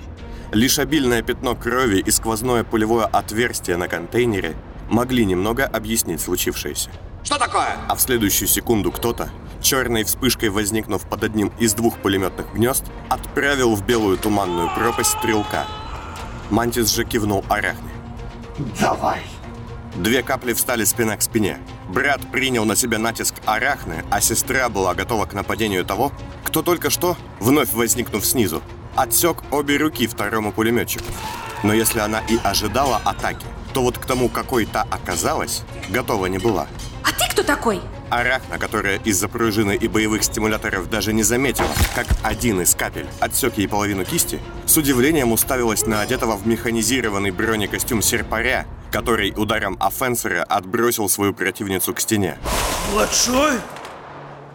Лишь 0.52 0.80
обильное 0.80 1.22
пятно 1.22 1.56
крови 1.56 2.00
и 2.00 2.10
сквозное 2.10 2.64
пулевое 2.64 3.06
отверстие 3.06 3.78
на 3.78 3.88
контейнере 3.88 4.56
могли 4.90 5.26
немного 5.26 5.66
объяснить 5.66 6.22
случившееся. 6.22 6.90
Что 7.24 7.38
такое? 7.38 7.78
А 7.88 7.96
в 7.96 8.02
следующую 8.02 8.48
секунду 8.48 8.92
кто-то, 8.92 9.30
черной 9.62 10.04
вспышкой 10.04 10.50
возникнув 10.50 11.08
под 11.08 11.24
одним 11.24 11.52
из 11.60 11.74
двух 11.74 12.00
пулеметных 12.00 12.54
гнезд, 12.54 12.86
отправил 13.10 13.76
в 13.76 13.86
белую 13.86 14.18
туманную 14.18 14.70
пропасть 14.76 15.12
стрелка. 15.12 15.66
Мантис 16.50 16.94
же 16.94 17.06
кивнул 17.06 17.44
Арахне. 17.50 17.92
Давай. 18.80 19.22
Две 19.96 20.24
капли 20.24 20.54
встали 20.54 20.86
спина 20.86 21.18
к 21.18 21.22
спине. 21.22 21.60
Брат 21.88 22.20
принял 22.32 22.66
на 22.66 22.76
себя 22.76 22.98
натиск 22.98 23.36
Арахны, 23.46 24.04
а 24.10 24.22
сестра 24.22 24.70
была 24.70 24.96
готова 24.96 25.26
к 25.26 25.34
нападению 25.34 25.86
того, 25.86 26.12
кто 26.44 26.62
только 26.62 26.90
что, 26.90 27.16
вновь 27.40 27.74
возникнув 27.74 28.26
снизу, 28.26 28.62
отсек 28.96 29.44
обе 29.52 29.78
руки 29.78 30.08
второму 30.08 30.52
пулеметчику. 30.52 31.06
Но 31.64 31.74
если 31.74 32.00
она 32.00 32.22
и 32.28 32.40
ожидала 32.44 33.02
атаки, 33.06 33.46
то 33.74 33.82
вот 33.82 33.98
к 33.98 34.06
тому, 34.06 34.30
какой 34.30 34.66
та 34.66 34.84
оказалась, 34.90 35.64
готова 35.90 36.26
не 36.26 36.38
была. 36.38 36.68
А 37.04 37.12
ты 37.12 37.30
кто 37.32 37.44
такой? 37.44 37.82
Арахна, 38.14 38.60
которая 38.60 39.00
из-за 39.00 39.28
пружины 39.28 39.76
и 39.76 39.88
боевых 39.88 40.24
стимуляторов 40.24 40.88
даже 40.88 41.14
не 41.14 41.24
заметила, 41.24 41.70
как 41.96 42.06
один 42.22 42.62
из 42.62 42.76
капель 42.76 43.08
отсек 43.20 43.58
ей 43.58 43.68
половину 43.68 44.06
кисти, 44.06 44.40
с 44.68 44.78
удивлением 44.78 45.32
уставилась 45.32 45.88
на 45.88 46.02
одетого 46.02 46.38
в 46.38 46.46
механизированный 46.46 47.32
бронекостюм 47.32 48.04
серпаря, 48.04 48.68
который 48.92 49.34
ударом 49.36 49.78
офенсера 49.80 50.44
отбросил 50.44 51.10
свою 51.10 51.34
противницу 51.34 51.92
к 51.96 52.00
стене. 52.00 52.38
Младшой? 52.92 53.54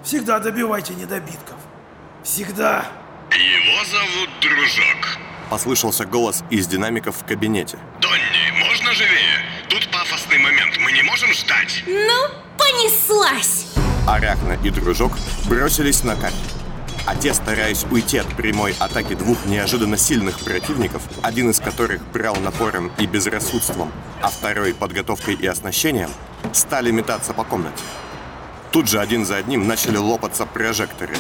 Всегда 0.05 0.38
добивайте 0.38 0.95
недобитков. 0.95 1.57
Всегда. 2.23 2.87
Его 3.33 3.85
зовут 3.85 4.31
Дружок. 4.41 5.19
Послышался 5.50 6.05
голос 6.05 6.45
из 6.50 6.69
динамиков 6.69 7.17
в 7.17 7.25
кабинете. 7.25 7.79
Донни, 8.00 8.69
можно 8.69 8.93
живее? 8.93 9.43
Тут 9.69 9.88
пафосный 9.91 10.39
момент, 10.39 10.78
мы 10.78 10.93
не 10.93 11.02
можем 11.02 11.32
ждать. 11.32 11.82
Ну, 11.87 12.48
понеслась. 12.58 13.66
Арахна 14.06 14.58
и 14.64 14.71
Дружок 14.71 15.12
бросились 15.49 16.02
на 16.02 16.16
капель. 16.16 16.36
А 17.06 17.16
те, 17.16 17.32
стараясь 17.32 17.86
уйти 17.90 18.18
от 18.18 18.26
прямой 18.36 18.75
атаки 18.78 19.14
двух 19.14 19.47
неожиданно 19.47 19.97
сильных 19.97 20.40
противников, 20.40 21.02
один 21.23 21.49
из 21.49 21.58
которых 21.58 22.02
брал 22.12 22.36
напором 22.36 22.92
и 22.99 23.06
безрассудством, 23.06 23.90
а 24.21 24.28
второй 24.28 24.75
подготовкой 24.75 25.34
и 25.34 25.47
оснащением, 25.47 26.10
стали 26.52 26.90
метаться 26.90 27.32
по 27.32 27.44
комнате. 27.44 27.82
Тут 28.71 28.88
же 28.88 29.00
один 29.00 29.25
за 29.25 29.36
одним 29.36 29.66
начали 29.66 29.97
лопаться 29.97 30.44
прожекторы. 30.44 31.16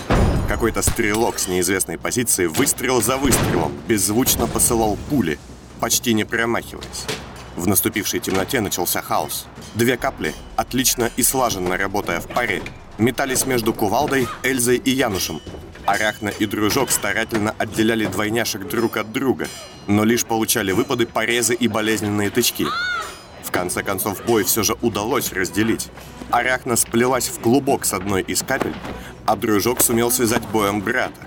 Какой-то 0.46 0.82
стрелок 0.82 1.38
с 1.38 1.48
неизвестной 1.48 1.96
позиции 1.96 2.46
выстрел 2.46 3.00
за 3.00 3.16
выстрелом 3.16 3.72
беззвучно 3.86 4.46
посылал 4.46 4.98
пули, 5.08 5.38
почти 5.80 6.12
не 6.12 6.24
промахиваясь. 6.24 7.06
В 7.58 7.66
наступившей 7.66 8.20
темноте 8.20 8.60
начался 8.60 9.02
хаос. 9.02 9.46
Две 9.74 9.96
капли, 9.96 10.32
отлично 10.54 11.10
и 11.16 11.24
слаженно 11.24 11.76
работая 11.76 12.20
в 12.20 12.28
паре, 12.28 12.62
метались 12.98 13.46
между 13.46 13.74
Кувалдой, 13.74 14.28
Эльзой 14.44 14.76
и 14.76 14.90
Янушем. 14.92 15.40
Арахна 15.84 16.28
и 16.28 16.46
Дружок 16.46 16.92
старательно 16.92 17.56
отделяли 17.58 18.06
двойняшек 18.06 18.68
друг 18.68 18.96
от 18.96 19.10
друга, 19.10 19.48
но 19.88 20.04
лишь 20.04 20.24
получали 20.24 20.70
выпады, 20.70 21.06
порезы 21.06 21.52
и 21.52 21.66
болезненные 21.66 22.30
тычки. 22.30 22.64
В 23.42 23.50
конце 23.50 23.82
концов, 23.82 24.24
бой 24.24 24.44
все 24.44 24.62
же 24.62 24.76
удалось 24.80 25.32
разделить. 25.32 25.88
Арахна 26.30 26.76
сплелась 26.76 27.26
в 27.26 27.40
клубок 27.40 27.86
с 27.86 27.92
одной 27.92 28.22
из 28.22 28.42
капель, 28.42 28.76
а 29.26 29.34
Дружок 29.34 29.80
сумел 29.80 30.12
связать 30.12 30.46
боем 30.46 30.80
брата. 30.80 31.20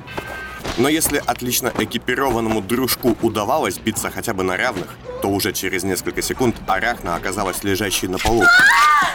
Но 0.77 0.89
если 0.89 1.21
отлично 1.25 1.71
экипированному 1.77 2.61
дружку 2.61 3.17
удавалось 3.21 3.77
биться 3.77 4.09
хотя 4.09 4.33
бы 4.33 4.43
на 4.43 4.57
равных, 4.57 4.87
то 5.21 5.27
уже 5.29 5.51
через 5.53 5.83
несколько 5.83 6.21
секунд 6.21 6.55
Арахна 6.67 7.15
оказалась 7.15 7.63
лежащей 7.63 8.07
на 8.07 8.17
полу, 8.17 8.43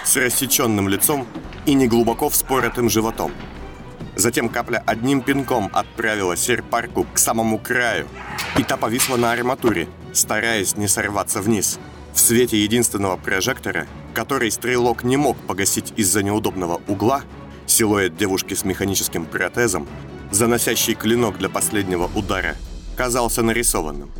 с 0.04 0.16
рассеченным 0.16 0.88
лицом 0.88 1.26
и 1.64 1.74
неглубоко 1.74 2.28
вспоротым 2.28 2.88
животом. 2.88 3.32
Затем 4.14 4.48
капля 4.48 4.82
одним 4.87 5.20
пинком 5.20 5.70
отправила 5.72 6.37
серпарку 6.37 7.06
к 7.12 7.18
самому 7.18 7.59
краю, 7.59 8.09
и 8.56 8.62
та 8.62 8.76
повисла 8.76 9.16
на 9.16 9.32
арматуре, 9.32 9.88
стараясь 10.12 10.76
не 10.76 10.88
сорваться 10.88 11.42
вниз. 11.42 11.78
В 12.14 12.20
свете 12.20 12.62
единственного 12.62 13.18
прожектора, 13.18 13.87
который 14.14 14.50
стрелок 14.50 15.04
не 15.04 15.18
мог 15.18 15.37
погасить 15.37 15.92
из-за 15.96 16.22
неудобного 16.22 16.80
угла, 16.88 17.22
силуэт 17.66 18.16
девушки 18.16 18.54
с 18.54 18.64
механическим 18.64 19.26
протезом, 19.26 19.87
заносящий 20.31 20.95
клинок 20.95 21.39
для 21.39 21.49
последнего 21.49 22.11
удара, 22.15 22.57
казался 22.97 23.43
нарисованным. 23.43 24.11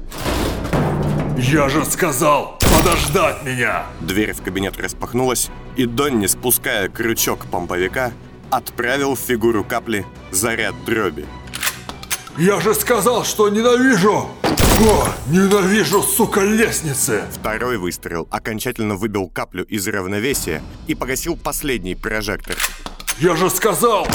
Я 1.37 1.69
же 1.69 1.85
сказал 1.85 2.59
подождать 2.61 3.43
меня! 3.43 3.85
Дверь 4.01 4.33
в 4.33 4.43
кабинет 4.43 4.79
распахнулась, 4.79 5.51
и 5.77 5.85
Донни, 5.85 6.27
спуская 6.27 6.89
крючок 6.89 7.47
помповика, 7.47 8.13
отправил 8.51 9.15
в 9.15 9.21
фигуру 9.21 9.65
капли 9.65 10.07
заряд 10.31 10.75
дроби. 10.87 11.27
Я 12.39 12.61
же 12.61 12.75
сказал, 12.75 13.25
что 13.25 13.49
ненавижу! 13.49 14.29
О, 14.43 15.09
ненавижу, 15.31 16.03
сука, 16.03 16.41
лестницы! 16.41 17.25
Второй 17.33 17.79
выстрел 17.79 18.29
окончательно 18.31 18.97
выбил 18.97 19.29
каплю 19.29 19.65
из 19.65 19.89
равновесия 19.89 20.63
и 20.87 20.95
погасил 20.95 21.37
последний 21.37 21.95
прожектор. 21.95 22.57
Я 23.19 23.35
же 23.35 23.49
сказал! 23.49 24.07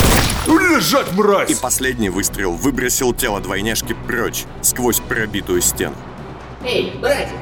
Лежать, 0.46 1.12
мразь! 1.14 1.50
И 1.50 1.56
последний 1.56 2.08
выстрел 2.08 2.52
выбросил 2.52 3.12
тело 3.12 3.40
двойняшки 3.40 3.96
прочь, 4.06 4.44
сквозь 4.60 5.00
пробитую 5.00 5.60
стену. 5.60 5.96
Эй, 6.64 6.92
братик, 7.00 7.34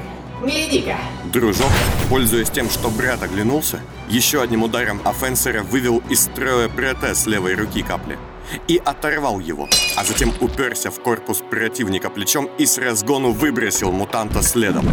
гляди-ка. 0.42 0.96
Дружок, 1.30 1.70
пользуясь 2.08 2.48
тем, 2.48 2.70
что 2.70 2.88
брат 2.88 3.22
оглянулся, 3.22 3.78
еще 4.08 4.40
одним 4.40 4.62
ударом 4.62 5.02
офенсера 5.04 5.62
вывел 5.62 6.02
из 6.08 6.20
строя 6.20 6.70
протез 6.70 7.26
левой 7.26 7.56
руки 7.56 7.82
капли 7.82 8.18
и 8.66 8.80
оторвал 8.82 9.38
его, 9.38 9.68
а 9.96 10.04
затем 10.04 10.32
уперся 10.40 10.90
в 10.90 10.98
корпус 11.00 11.42
противника 11.50 12.08
плечом 12.08 12.48
и 12.56 12.64
с 12.64 12.78
разгону 12.78 13.32
выбросил 13.32 13.92
мутанта 13.92 14.42
следом. 14.42 14.88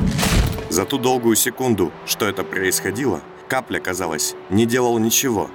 За 0.69 0.83
ту 0.83 0.97
долгую 0.97 1.37
секунду, 1.37 1.93
что 2.05 2.27
это 2.27 2.43
происходило, 2.43 3.21
капля, 3.47 3.79
казалось, 3.79 4.35
не 4.49 4.65
делал 4.65 4.99
ничего, 4.99 5.49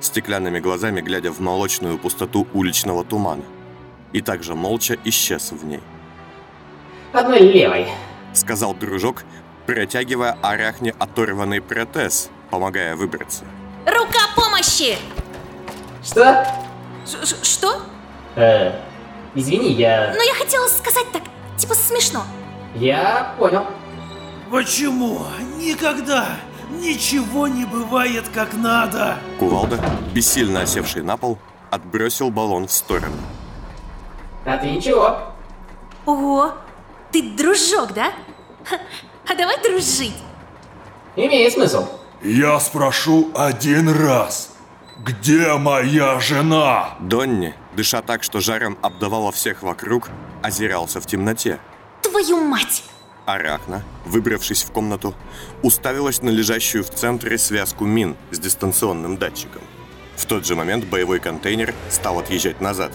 стеклянными 0.00 0.60
глазами 0.60 1.00
глядя 1.00 1.30
в 1.32 1.40
молочную 1.40 1.98
пустоту 1.98 2.46
уличного 2.52 3.04
тумана, 3.04 3.44
и 4.12 4.20
также 4.20 4.54
молча 4.54 4.96
исчез 5.04 5.52
в 5.52 5.64
ней. 5.64 5.80
Одной 7.12 7.40
левой. 7.40 7.86
Сказал 8.32 8.74
дружок, 8.74 9.24
протягивая 9.66 10.36
арахне 10.42 10.94
оторванный 10.98 11.60
протез, 11.60 12.30
помогая 12.50 12.94
выбраться. 12.96 13.44
Рука 13.86 14.20
помощи! 14.34 14.96
Что? 16.04 16.46
Ш- 17.06 17.42
Что? 17.42 17.80
Э, 18.36 18.72
извини, 19.34 19.72
я... 19.72 20.12
Ну, 20.14 20.22
я 20.22 20.34
хотела 20.34 20.66
сказать 20.68 21.06
так, 21.12 21.22
типа 21.56 21.74
смешно. 21.74 22.24
Я 22.74 23.34
понял. 23.38 23.66
Почему 24.50 25.22
никогда 25.56 26.26
Ничего 26.70 27.46
не 27.46 27.64
бывает 27.64 28.28
как 28.34 28.54
надо. 28.54 29.18
Кувалда, 29.38 29.78
бессильно 30.12 30.62
осевший 30.62 31.02
на 31.02 31.16
пол, 31.16 31.38
отбросил 31.70 32.30
баллон 32.30 32.66
в 32.66 32.72
сторону. 32.72 33.16
А 34.44 34.56
ты 34.56 34.70
ничего. 34.70 35.18
Ого, 36.04 36.52
ты 37.12 37.22
дружок, 37.22 37.92
да? 37.94 38.12
А 39.28 39.34
давай 39.34 39.60
дружить. 39.62 40.16
Имеет 41.16 41.52
смысл. 41.52 41.86
Я 42.22 42.58
спрошу 42.60 43.30
один 43.34 43.88
раз. 43.88 44.56
Где 44.98 45.54
моя 45.54 46.18
жена? 46.20 46.94
Донни, 47.00 47.54
дыша 47.74 48.02
так, 48.02 48.22
что 48.22 48.40
жаром 48.40 48.78
обдавало 48.82 49.30
всех 49.30 49.62
вокруг, 49.62 50.08
озирался 50.42 51.00
в 51.00 51.06
темноте. 51.06 51.58
Твою 52.02 52.42
мать! 52.42 52.82
Арахна, 53.26 53.82
выбравшись 54.04 54.62
в 54.62 54.70
комнату, 54.70 55.14
уставилась 55.62 56.22
на 56.22 56.30
лежащую 56.30 56.84
в 56.84 56.90
центре 56.90 57.36
связку 57.38 57.84
мин 57.84 58.16
с 58.30 58.38
дистанционным 58.38 59.16
датчиком. 59.18 59.62
В 60.16 60.24
тот 60.24 60.46
же 60.46 60.54
момент 60.54 60.86
боевой 60.86 61.20
контейнер 61.20 61.74
стал 61.90 62.20
отъезжать 62.20 62.60
назад. 62.60 62.92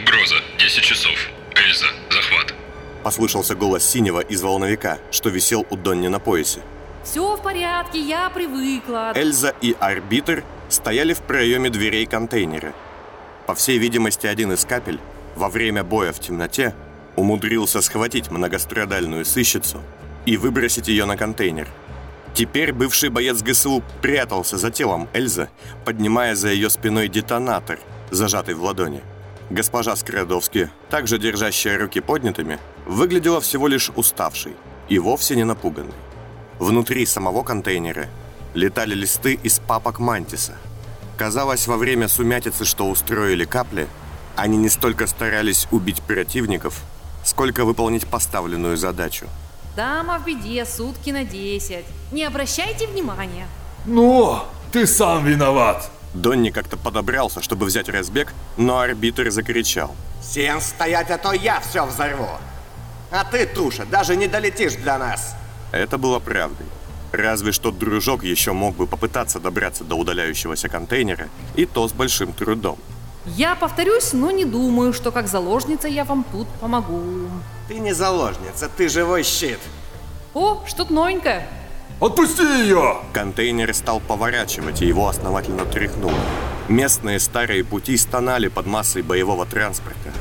Угроза. 0.00 0.36
10 0.58 0.82
часов. 0.82 1.28
Эльза, 1.54 1.86
захват. 2.10 2.54
Послышался 3.02 3.54
голос 3.54 3.84
синего 3.84 4.20
из 4.20 4.42
волновика, 4.42 4.98
что 5.10 5.28
висел 5.28 5.66
у 5.70 5.76
Донни 5.76 6.08
на 6.08 6.20
поясе. 6.20 6.60
Все 7.04 7.36
в 7.36 7.42
порядке, 7.42 8.00
я 8.00 8.30
привыкла. 8.30 9.12
Эльза 9.14 9.54
и 9.60 9.76
арбитр 9.78 10.44
стояли 10.68 11.14
в 11.14 11.20
проеме 11.22 11.70
дверей 11.70 12.06
контейнера. 12.06 12.74
По 13.46 13.54
всей 13.54 13.78
видимости, 13.78 14.26
один 14.26 14.52
из 14.52 14.64
капель 14.64 15.00
во 15.34 15.48
время 15.48 15.84
боя 15.84 16.12
в 16.12 16.20
темноте 16.20 16.74
умудрился 17.18 17.82
схватить 17.82 18.30
многострадальную 18.30 19.24
сыщицу 19.24 19.82
и 20.24 20.36
выбросить 20.36 20.88
ее 20.88 21.04
на 21.04 21.16
контейнер. 21.16 21.68
Теперь 22.32 22.72
бывший 22.72 23.08
боец 23.08 23.42
ГСУ 23.42 23.82
прятался 24.00 24.56
за 24.56 24.70
телом 24.70 25.08
Эльзы, 25.12 25.48
поднимая 25.84 26.36
за 26.36 26.50
ее 26.50 26.70
спиной 26.70 27.08
детонатор, 27.08 27.80
зажатый 28.10 28.54
в 28.54 28.62
ладони. 28.62 29.02
Госпожа 29.50 29.96
Скрадовски, 29.96 30.70
также 30.90 31.18
держащая 31.18 31.78
руки 31.78 32.00
поднятыми, 32.00 32.60
выглядела 32.86 33.40
всего 33.40 33.66
лишь 33.66 33.90
уставшей 33.96 34.54
и 34.88 34.98
вовсе 35.00 35.34
не 35.34 35.44
напуганной. 35.44 35.94
Внутри 36.60 37.04
самого 37.06 37.42
контейнера 37.42 38.06
летали 38.54 38.94
листы 38.94 39.34
из 39.42 39.58
папок 39.58 39.98
Мантиса. 39.98 40.56
Казалось, 41.16 41.66
во 41.66 41.76
время 41.76 42.06
сумятицы, 42.06 42.64
что 42.64 42.88
устроили 42.88 43.44
капли, 43.44 43.88
они 44.36 44.56
не 44.56 44.68
столько 44.68 45.08
старались 45.08 45.66
убить 45.72 46.02
противников, 46.02 46.80
сколько 47.28 47.64
выполнить 47.64 48.06
поставленную 48.06 48.76
задачу. 48.76 49.26
Дама 49.76 50.18
в 50.18 50.24
беде, 50.24 50.64
сутки 50.64 51.10
на 51.10 51.24
10. 51.24 51.84
Не 52.10 52.24
обращайте 52.24 52.86
внимания. 52.86 53.46
Ну, 53.84 54.40
ты 54.72 54.86
сам 54.86 55.24
виноват. 55.24 55.90
Донни 56.14 56.50
как-то 56.50 56.76
подобрался, 56.76 57.42
чтобы 57.42 57.66
взять 57.66 57.88
разбег, 57.88 58.32
но 58.56 58.78
арбитр 58.78 59.30
закричал. 59.30 59.94
Всем 60.22 60.60
стоять, 60.60 61.10
а 61.10 61.18
то 61.18 61.32
я 61.32 61.60
все 61.60 61.84
взорву. 61.86 62.28
А 63.10 63.24
ты, 63.24 63.46
Туша, 63.46 63.84
даже 63.84 64.16
не 64.16 64.26
долетишь 64.26 64.74
для 64.74 64.98
нас. 64.98 65.34
Это 65.70 65.98
было 65.98 66.18
правдой. 66.18 66.66
Разве 67.12 67.52
что 67.52 67.70
дружок 67.70 68.24
еще 68.24 68.52
мог 68.52 68.74
бы 68.76 68.86
попытаться 68.86 69.38
добраться 69.38 69.84
до 69.84 69.94
удаляющегося 69.96 70.68
контейнера, 70.68 71.28
и 71.56 71.66
то 71.66 71.86
с 71.86 71.92
большим 71.92 72.32
трудом. 72.32 72.78
Я 73.36 73.54
повторюсь, 73.54 74.12
но 74.12 74.30
не 74.30 74.44
думаю, 74.44 74.92
что 74.92 75.12
как 75.12 75.28
заложница 75.28 75.88
я 75.88 76.04
вам 76.04 76.24
тут 76.24 76.48
помогу. 76.60 77.02
Ты 77.68 77.78
не 77.78 77.92
заложница, 77.92 78.68
ты 78.74 78.88
живой 78.88 79.22
щит. 79.22 79.58
О, 80.34 80.62
что-то 80.66 80.92
новенькое. 80.92 81.46
Отпусти 82.00 82.42
ее! 82.42 82.98
Контейнер 83.12 83.74
стал 83.74 84.00
поворачивать, 84.00 84.82
и 84.82 84.86
его 84.86 85.08
основательно 85.08 85.64
тряхнуло. 85.64 86.14
Местные 86.68 87.18
старые 87.18 87.64
пути 87.64 87.96
стонали 87.96 88.48
под 88.48 88.66
массой 88.66 89.02
боевого 89.02 89.46
транспорта. 89.46 90.12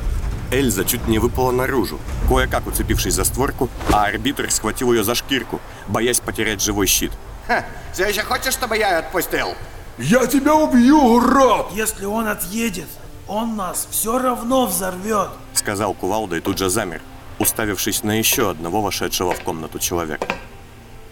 Эльза 0.51 0.85
чуть 0.85 1.07
не 1.07 1.19
выпала 1.19 1.51
наружу, 1.51 1.99
кое-как 2.27 2.67
уцепившись 2.67 3.13
за 3.13 3.25
створку, 3.25 3.69
а 3.91 4.05
арбитр 4.05 4.49
схватил 4.49 4.93
ее 4.93 5.03
за 5.03 5.13
шкирку, 5.13 5.59
боясь 5.87 6.19
потерять 6.19 6.61
живой 6.61 6.87
щит. 6.87 7.11
Ха, 7.47 7.65
все 7.93 8.07
еще 8.07 8.23
хочешь, 8.23 8.53
чтобы 8.53 8.77
я 8.77 8.91
ее 8.91 8.97
отпустил? 8.97 9.49
Я 9.97 10.27
тебя 10.27 10.55
убью, 10.55 10.99
урод! 10.99 11.71
Если 11.73 12.05
он 12.05 12.27
отъедет, 12.27 12.87
он 13.27 13.55
нас 13.55 13.87
все 13.89 14.19
равно 14.19 14.67
взорвет. 14.67 15.29
Сказал 15.53 15.93
Кувалда 15.95 16.37
и 16.37 16.39
тут 16.39 16.59
же 16.59 16.69
замер, 16.69 17.01
уставившись 17.39 18.03
на 18.03 18.17
еще 18.19 18.51
одного 18.51 18.81
вошедшего 18.81 19.33
в 19.33 19.39
комнату 19.41 19.79
человека. 19.79 20.27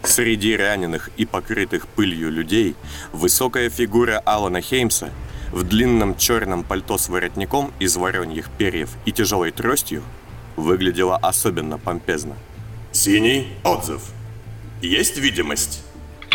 Среди 0.04 0.56
раненых 0.56 1.10
и 1.16 1.26
покрытых 1.26 1.88
пылью 1.88 2.30
людей 2.30 2.76
высокая 3.12 3.70
фигура 3.70 4.22
Алана 4.24 4.60
Хеймса 4.60 5.10
в 5.50 5.64
длинном 5.64 6.16
черном 6.16 6.62
пальто 6.62 6.96
с 6.96 7.08
воротником 7.08 7.72
из 7.80 7.96
вороньих 7.96 8.50
перьев 8.50 8.90
и 9.04 9.10
тяжелой 9.10 9.50
тростью 9.50 10.04
выглядела 10.54 11.16
особенно 11.16 11.76
помпезно. 11.76 12.36
Синий 12.92 13.48
отзыв. 13.64 14.02
Есть 14.80 15.18
видимость? 15.18 15.82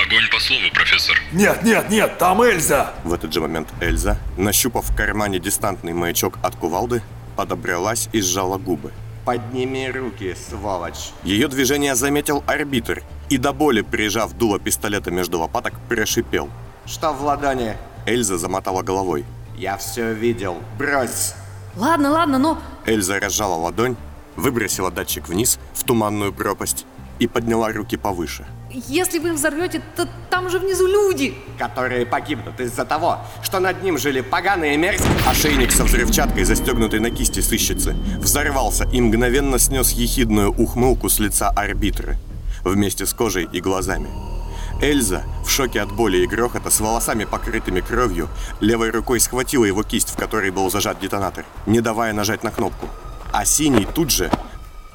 Огонь 0.05 0.29
по 0.31 0.39
слову, 0.39 0.63
профессор. 0.73 1.15
Нет, 1.31 1.63
нет, 1.63 1.89
нет, 1.89 2.17
там 2.17 2.41
Эльза! 2.41 2.93
В 3.03 3.13
этот 3.13 3.33
же 3.33 3.41
момент 3.41 3.67
Эльза, 3.81 4.17
нащупав 4.37 4.89
в 4.89 4.95
кармане 4.95 5.39
дистантный 5.39 5.93
маячок 5.93 6.39
от 6.41 6.55
кувалды, 6.55 7.01
подобралась 7.35 8.09
и 8.13 8.21
сжала 8.21 8.57
губы. 8.57 8.91
Подними 9.25 9.91
руки, 9.91 10.35
сволочь. 10.35 11.11
Ее 11.23 11.47
движение 11.47 11.95
заметил 11.95 12.43
арбитр 12.47 13.03
и 13.29 13.37
до 13.37 13.53
боли, 13.53 13.81
прижав 13.81 14.33
дуло 14.33 14.59
пистолета 14.59 15.11
между 15.11 15.39
лопаток, 15.39 15.73
прошипел. 15.87 16.49
Что 16.85 17.13
в 17.13 17.23
ладони? 17.23 17.77
Эльза 18.05 18.37
замотала 18.37 18.81
головой. 18.81 19.25
Я 19.55 19.77
все 19.77 20.13
видел. 20.13 20.57
Брось. 20.79 21.35
Ладно, 21.75 22.11
ладно, 22.11 22.39
но... 22.39 22.59
Эльза 22.85 23.19
разжала 23.19 23.55
ладонь, 23.55 23.95
выбросила 24.35 24.89
датчик 24.89 25.27
вниз, 25.27 25.59
в 25.75 25.83
туманную 25.83 26.33
пропасть, 26.33 26.85
и 27.19 27.27
подняла 27.27 27.71
руки 27.71 27.97
повыше. 27.97 28.47
Если 28.73 29.19
вы 29.19 29.33
взорвете, 29.33 29.81
то 29.97 30.07
там 30.29 30.49
же 30.49 30.57
внизу 30.57 30.87
люди. 30.87 31.35
Которые 31.57 32.05
погибнут 32.05 32.59
из-за 32.59 32.85
того, 32.85 33.19
что 33.43 33.59
над 33.59 33.83
ним 33.83 33.97
жили 33.97 34.21
поганые 34.21 34.77
мерзкие... 34.77 35.11
Ошейник 35.27 35.71
со 35.71 35.83
взрывчаткой, 35.83 36.45
застегнутый 36.45 37.01
на 37.01 37.09
кисти 37.09 37.41
сыщицы, 37.41 37.95
взорвался 38.19 38.87
и 38.91 39.01
мгновенно 39.01 39.59
снес 39.59 39.91
ехидную 39.91 40.51
ухмылку 40.51 41.09
с 41.09 41.19
лица 41.19 41.49
арбитра, 41.49 42.15
вместе 42.63 43.05
с 43.05 43.13
кожей 43.13 43.47
и 43.51 43.59
глазами. 43.59 44.09
Эльза, 44.81 45.23
в 45.45 45.49
шоке 45.49 45.81
от 45.81 45.91
боли 45.91 46.17
и 46.17 46.27
грохота, 46.27 46.71
с 46.71 46.79
волосами 46.79 47.25
покрытыми 47.25 47.81
кровью, 47.81 48.29
левой 48.61 48.91
рукой 48.91 49.19
схватила 49.19 49.65
его 49.65 49.83
кисть, 49.83 50.09
в 50.09 50.15
которой 50.15 50.49
был 50.49 50.71
зажат 50.71 50.99
детонатор, 50.99 51.45
не 51.65 51.81
давая 51.81 52.13
нажать 52.13 52.43
на 52.43 52.51
кнопку. 52.51 52.87
А 53.33 53.43
синий 53.43 53.85
тут 53.85 54.11
же, 54.11 54.31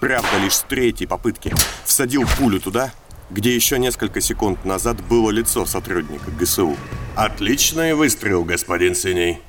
правда 0.00 0.38
лишь 0.42 0.54
с 0.54 0.62
третьей 0.62 1.06
попытки, 1.06 1.54
всадил 1.84 2.24
пулю 2.38 2.58
туда, 2.58 2.90
где 3.30 3.54
еще 3.54 3.78
несколько 3.78 4.20
секунд 4.20 4.64
назад 4.64 5.02
было 5.04 5.30
лицо 5.30 5.66
сотрудника 5.66 6.30
ГСУ. 6.30 6.76
Отличный 7.14 7.94
выстрел, 7.94 8.44
господин 8.44 8.94
Синий. 8.94 9.40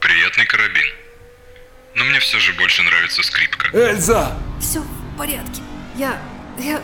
Приятный 0.00 0.46
карабин. 0.46 0.84
Но 1.96 2.04
мне 2.04 2.20
все 2.20 2.38
же 2.38 2.52
больше 2.54 2.82
нравится 2.82 3.22
скрипка. 3.22 3.76
Эльза! 3.76 4.38
Все 4.60 4.80
в 4.80 5.18
порядке. 5.18 5.62
Я... 5.96 6.20
я... 6.58 6.80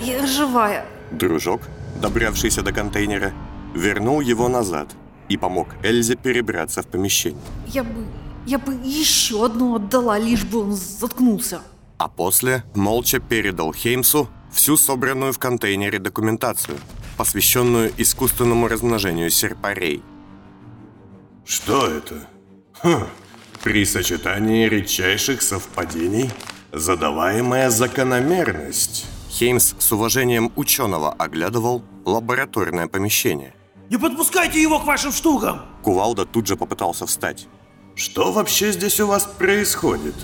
я 0.00 0.26
живая. 0.26 0.86
Дружок, 1.10 1.62
добравшийся 2.00 2.62
до 2.62 2.72
контейнера, 2.72 3.32
вернул 3.74 4.20
его 4.20 4.48
назад 4.48 4.88
и 5.28 5.36
помог 5.36 5.68
Эльзе 5.82 6.14
перебраться 6.14 6.82
в 6.82 6.86
помещение. 6.86 7.42
Я 7.66 7.82
бы... 7.82 8.06
я 8.46 8.58
бы 8.58 8.74
еще 8.84 9.44
одну 9.44 9.74
отдала, 9.74 10.18
лишь 10.18 10.44
бы 10.44 10.60
он 10.60 10.72
заткнулся. 10.72 11.62
А 11.98 12.08
после 12.08 12.64
молча 12.74 13.18
передал 13.18 13.72
Хеймсу 13.72 14.28
всю 14.52 14.76
собранную 14.76 15.32
в 15.32 15.38
контейнере 15.38 15.98
документацию, 15.98 16.78
посвященную 17.16 17.92
искусственному 17.96 18.68
размножению 18.68 19.30
серпарей. 19.30 20.02
Что 21.44 21.86
это? 21.86 22.28
Хм, 22.82 23.06
при 23.62 23.84
сочетании 23.84 24.68
редчайших 24.68 25.42
совпадений 25.42 26.30
задаваемая 26.72 27.70
закономерность. 27.70 29.06
Хеймс 29.30 29.74
с 29.78 29.92
уважением 29.92 30.52
ученого 30.56 31.12
оглядывал 31.12 31.84
лабораторное 32.04 32.86
помещение. 32.86 33.54
Не 33.90 33.98
подпускайте 33.98 34.60
его 34.60 34.78
к 34.78 34.84
вашим 34.84 35.12
штукам. 35.12 35.62
Кувалда 35.82 36.24
тут 36.24 36.46
же 36.46 36.56
попытался 36.56 37.06
встать. 37.06 37.46
Что 37.94 38.32
вообще 38.32 38.72
здесь 38.72 39.00
у 39.00 39.06
вас 39.06 39.24
происходит? 39.24 40.14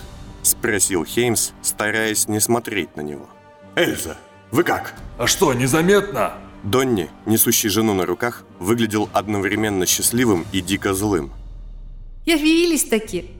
Спросил 0.43 1.05
Хеймс, 1.05 1.53
стараясь 1.63 2.29
не 2.29 2.41
смотреть 2.41 2.97
на 2.97 3.03
него. 3.03 3.29
Эльза, 3.79 4.17
вы 4.51 4.65
как? 4.65 4.93
А 5.19 5.29
что, 5.29 5.55
незаметно? 5.55 6.33
Донни, 6.65 7.09
несущий 7.27 7.69
жену 7.69 7.95
на 7.95 8.07
руках, 8.07 8.43
выглядел 8.59 9.09
одновременно 9.13 9.87
счастливым 9.87 10.45
и 10.53 10.61
дико 10.61 10.95
злым. 10.95 11.31
Явились 12.27 12.83
таки. 12.83 13.31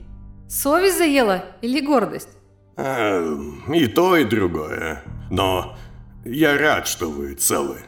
Совесть 0.47 0.97
заела 0.97 1.43
или 1.61 1.81
гордость? 1.81 2.29
Эм, 2.77 3.73
и 3.73 3.85
то, 3.87 4.15
и 4.15 4.23
другое. 4.23 5.03
Но 5.29 5.77
я 6.23 6.57
рад, 6.57 6.87
что 6.87 7.11
вы 7.11 7.33
целы. 7.33 7.79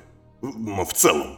в, 0.42 0.94
целом. 0.94 1.38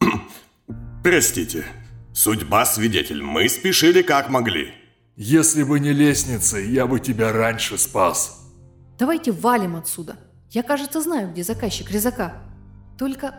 Простите. 1.04 1.66
Судьба 2.14 2.64
свидетель. 2.64 3.22
Мы 3.22 3.50
спешили 3.50 4.00
как 4.00 4.30
могли. 4.30 4.72
Если 5.14 5.62
бы 5.62 5.78
не 5.78 5.92
лестница, 5.92 6.58
я 6.58 6.86
бы 6.86 7.00
тебя 7.00 7.32
раньше 7.32 7.76
спас. 7.76 8.50
Давайте 8.98 9.30
валим 9.30 9.76
отсюда. 9.76 10.16
Я, 10.54 10.62
кажется, 10.62 11.00
знаю, 11.00 11.32
где 11.32 11.42
заказчик 11.42 11.90
резака. 11.90 12.34
Только 12.96 13.34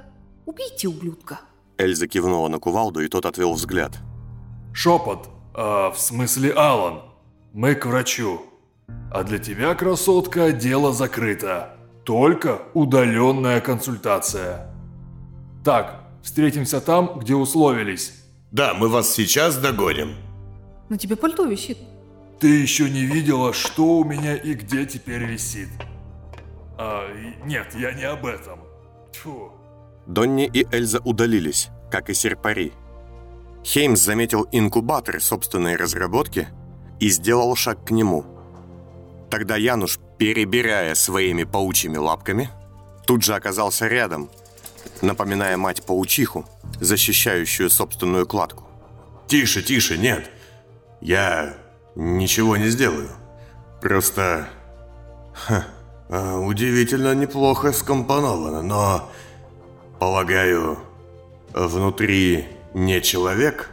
убейте 0.45 0.89
ублюдка. 0.89 1.39
Эльза 1.77 2.07
кивнула 2.07 2.49
на 2.49 2.59
кувалду, 2.59 2.99
и 2.99 3.07
тот 3.07 3.25
отвел 3.25 3.53
взгляд. 3.53 3.93
Шепот, 4.73 5.29
а, 5.53 5.91
в 5.91 5.97
смысле 5.97 6.51
Алан, 6.51 7.03
мы 7.53 7.73
к 7.73 7.85
врачу. 7.85 8.41
А 9.13 9.23
для 9.23 9.37
тебя, 9.37 9.73
красотка, 9.75 10.51
дело 10.51 10.91
закрыто. 10.91 11.77
Только 12.03 12.63
удаленная 12.73 13.61
консультация. 13.61 14.75
Так, 15.63 16.03
встретимся 16.21 16.81
там, 16.81 17.19
где 17.19 17.33
условились. 17.33 18.25
Да, 18.51 18.73
мы 18.73 18.89
вас 18.89 19.13
сейчас 19.13 19.55
догоним. 19.55 20.17
На 20.89 20.97
тебе 20.97 21.15
пальто 21.15 21.45
висит. 21.45 21.77
Ты 22.41 22.59
еще 22.59 22.89
не 22.89 23.05
видела, 23.05 23.53
что 23.53 23.99
у 23.99 24.03
меня 24.03 24.35
и 24.35 24.53
где 24.53 24.85
теперь 24.85 25.23
висит. 25.23 25.69
А, 26.77 27.07
нет, 27.45 27.73
я 27.75 27.93
не 27.93 28.03
об 28.03 28.25
этом. 28.25 28.59
Тьфу. 29.11 29.51
Донни 30.05 30.49
и 30.51 30.67
Эльза 30.71 30.99
удалились, 30.99 31.69
как 31.89 32.09
и 32.09 32.13
серпари. 32.13 32.73
Хеймс 33.63 33.99
заметил 33.99 34.47
инкубатор 34.51 35.19
собственной 35.19 35.75
разработки 35.75 36.47
и 36.99 37.09
сделал 37.09 37.55
шаг 37.55 37.83
к 37.85 37.91
нему. 37.91 38.25
Тогда 39.29 39.55
Януш, 39.55 39.99
перебирая 40.17 40.93
своими 40.95 41.43
паучьими 41.43 41.97
лапками, 41.97 42.49
тут 43.07 43.23
же 43.23 43.33
оказался 43.33 43.87
рядом, 43.87 44.29
напоминая 45.01 45.57
мать-паучиху, 45.57 46.45
защищающую 46.79 47.69
собственную 47.69 48.27
кладку. 48.27 48.65
«Тише, 49.27 49.63
тише, 49.63 49.97
нет! 49.97 50.29
Я 51.01 51.57
ничего 51.95 52.57
не 52.57 52.67
сделаю. 52.67 53.09
Просто... 53.81 54.47
Ха, 55.33 55.65
удивительно 56.09 57.15
неплохо 57.15 57.71
скомпоновано, 57.71 58.61
но... 58.61 59.09
Полагаю, 59.99 60.77
внутри 61.53 62.45
не 62.73 63.01
человек?» 63.01 63.69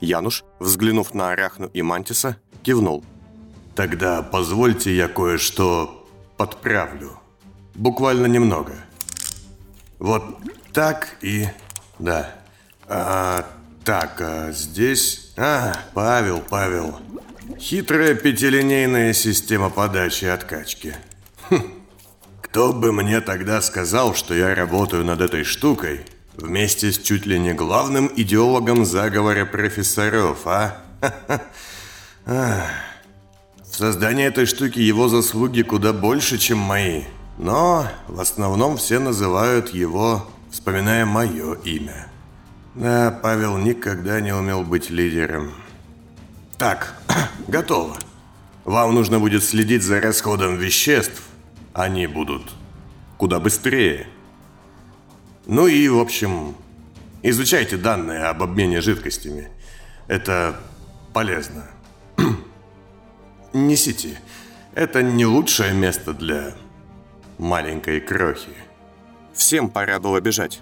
Януш, 0.00 0.44
взглянув 0.58 1.14
на 1.14 1.32
Арахну 1.32 1.66
и 1.66 1.82
Мантиса, 1.82 2.36
кивнул. 2.62 3.04
«Тогда 3.74 4.22
позвольте 4.22 4.96
я 4.96 5.08
кое-что 5.08 6.00
подправлю. 6.40 7.20
Буквально 7.74 8.24
немного. 8.24 8.72
Вот 9.98 10.24
так 10.72 11.16
и... 11.20 11.48
да. 11.98 12.34
А, 12.88 13.44
так, 13.84 14.20
а 14.22 14.50
здесь... 14.52 15.34
А, 15.36 15.74
Павел, 15.92 16.40
Павел. 16.40 16.98
Хитрая 17.58 18.14
пятилинейная 18.14 19.12
система 19.12 19.68
подачи 19.68 20.24
и 20.24 20.28
откачки. 20.28 20.96
Кто 22.50 22.72
бы 22.72 22.92
мне 22.92 23.20
тогда 23.20 23.62
сказал, 23.62 24.16
что 24.16 24.34
я 24.34 24.56
работаю 24.56 25.04
над 25.04 25.20
этой 25.20 25.44
штукой 25.44 26.00
вместе 26.34 26.90
с 26.90 26.98
чуть 26.98 27.24
ли 27.24 27.38
не 27.38 27.54
главным 27.54 28.10
идеологом 28.16 28.84
заговора 28.84 29.44
профессоров, 29.44 30.38
а? 30.46 30.76
В 32.26 33.76
создании 33.76 34.26
этой 34.26 34.46
штуки 34.46 34.80
его 34.80 35.08
заслуги 35.08 35.62
куда 35.62 35.92
больше, 35.92 36.38
чем 36.38 36.58
мои. 36.58 37.04
Но 37.38 37.86
в 38.08 38.18
основном 38.18 38.78
все 38.78 38.98
называют 38.98 39.72
его, 39.72 40.28
вспоминая 40.50 41.06
мое 41.06 41.54
имя. 41.62 42.08
Да, 42.74 43.16
Павел 43.22 43.58
никогда 43.58 44.20
не 44.20 44.34
умел 44.34 44.64
быть 44.64 44.90
лидером. 44.90 45.52
Так, 46.58 46.94
готово. 47.46 47.96
Вам 48.64 48.92
нужно 48.92 49.20
будет 49.20 49.44
следить 49.44 49.84
за 49.84 50.00
расходом 50.00 50.56
веществ. 50.56 51.29
Они 51.72 52.06
будут 52.06 52.42
куда 53.16 53.38
быстрее. 53.38 54.06
Ну 55.46 55.66
и, 55.66 55.88
в 55.88 55.98
общем, 55.98 56.56
изучайте 57.22 57.76
данные 57.76 58.24
об 58.24 58.42
обмене 58.42 58.80
жидкостями. 58.80 59.48
Это 60.08 60.56
полезно. 61.12 61.66
Несите. 63.52 64.18
Это 64.74 65.02
не 65.02 65.26
лучшее 65.26 65.74
место 65.74 66.14
для 66.14 66.54
маленькой 67.38 68.00
крохи. 68.00 68.54
Всем 69.32 69.68
пора 69.68 69.98
было 70.00 70.20
бежать. 70.20 70.60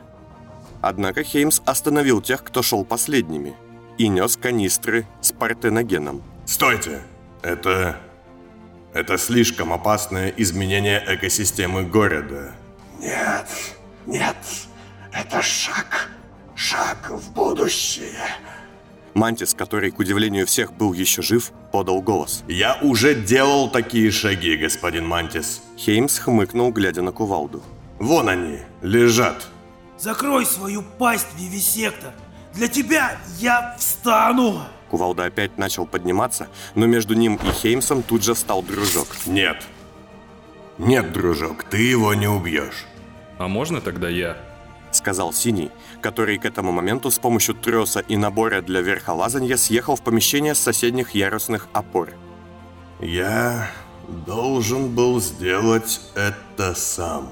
Однако 0.80 1.22
Хеймс 1.22 1.60
остановил 1.64 2.20
тех, 2.20 2.44
кто 2.44 2.62
шел 2.62 2.84
последними, 2.84 3.54
и 3.98 4.08
нес 4.08 4.36
канистры 4.36 5.06
с 5.20 5.32
партеногеном. 5.32 6.22
«Стойте! 6.46 7.02
Это... 7.42 8.00
это 8.92 9.18
слишком 9.18 9.72
опасное 9.72 10.32
изменение 10.36 11.02
экосистемы 11.06 11.82
города». 11.82 12.54
Нет, 13.00 13.46
нет, 14.06 14.36
это 15.12 15.42
шаг, 15.42 16.08
шаг 16.54 17.10
в 17.10 17.32
будущее. 17.32 18.26
Мантис, 19.14 19.54
который, 19.54 19.90
к 19.90 19.98
удивлению 19.98 20.46
всех, 20.46 20.72
был 20.72 20.92
еще 20.92 21.22
жив, 21.22 21.52
подал 21.72 22.00
голос. 22.00 22.44
«Я 22.48 22.78
уже 22.82 23.14
делал 23.14 23.70
такие 23.70 24.10
шаги, 24.10 24.56
господин 24.56 25.06
Мантис!» 25.06 25.62
Хеймс 25.76 26.18
хмыкнул, 26.18 26.70
глядя 26.70 27.02
на 27.02 27.12
кувалду. 27.12 27.62
«Вон 27.98 28.28
они, 28.28 28.60
лежат!» 28.82 29.48
Закрой 29.98 30.46
свою 30.46 30.82
пасть, 30.82 31.26
Вивисектор! 31.36 32.12
Для 32.54 32.68
тебя 32.68 33.18
я 33.40 33.74
встану! 33.78 34.62
Кувалда 34.90 35.24
опять 35.24 35.58
начал 35.58 35.86
подниматься, 35.86 36.48
но 36.74 36.86
между 36.86 37.14
ним 37.14 37.36
и 37.36 37.50
Хеймсом 37.50 38.02
тут 38.02 38.24
же 38.24 38.34
встал 38.34 38.62
дружок. 38.62 39.08
«Нет! 39.26 39.62
Нет, 40.78 41.12
дружок, 41.12 41.64
ты 41.64 41.78
его 41.78 42.14
не 42.14 42.28
убьешь!» 42.28 42.86
«А 43.38 43.48
можно 43.48 43.80
тогда 43.80 44.08
я?» 44.08 44.36
Сказал 44.90 45.32
Синий, 45.32 45.70
который 46.00 46.38
к 46.38 46.46
этому 46.46 46.72
моменту 46.72 47.10
с 47.10 47.18
помощью 47.18 47.54
троса 47.54 48.00
и 48.00 48.16
набора 48.16 48.62
для 48.62 48.80
верхолазанья 48.80 49.56
съехал 49.56 49.96
в 49.96 50.02
помещение 50.02 50.54
с 50.54 50.60
соседних 50.60 51.14
ярусных 51.14 51.68
опор. 51.72 52.10
«Я 53.00 53.70
должен 54.26 54.88
был 54.94 55.20
сделать 55.20 56.00
это 56.14 56.74
сам. 56.74 57.28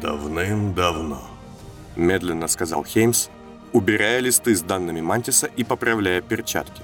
Давным-давно»,— 0.00 1.20
медленно 1.96 2.48
сказал 2.48 2.84
Хеймс, 2.84 3.28
убирая 3.72 4.20
листы 4.20 4.54
с 4.54 4.62
данными 4.62 5.00
Мантиса 5.00 5.46
и 5.46 5.64
поправляя 5.64 6.20
перчатки. 6.20 6.82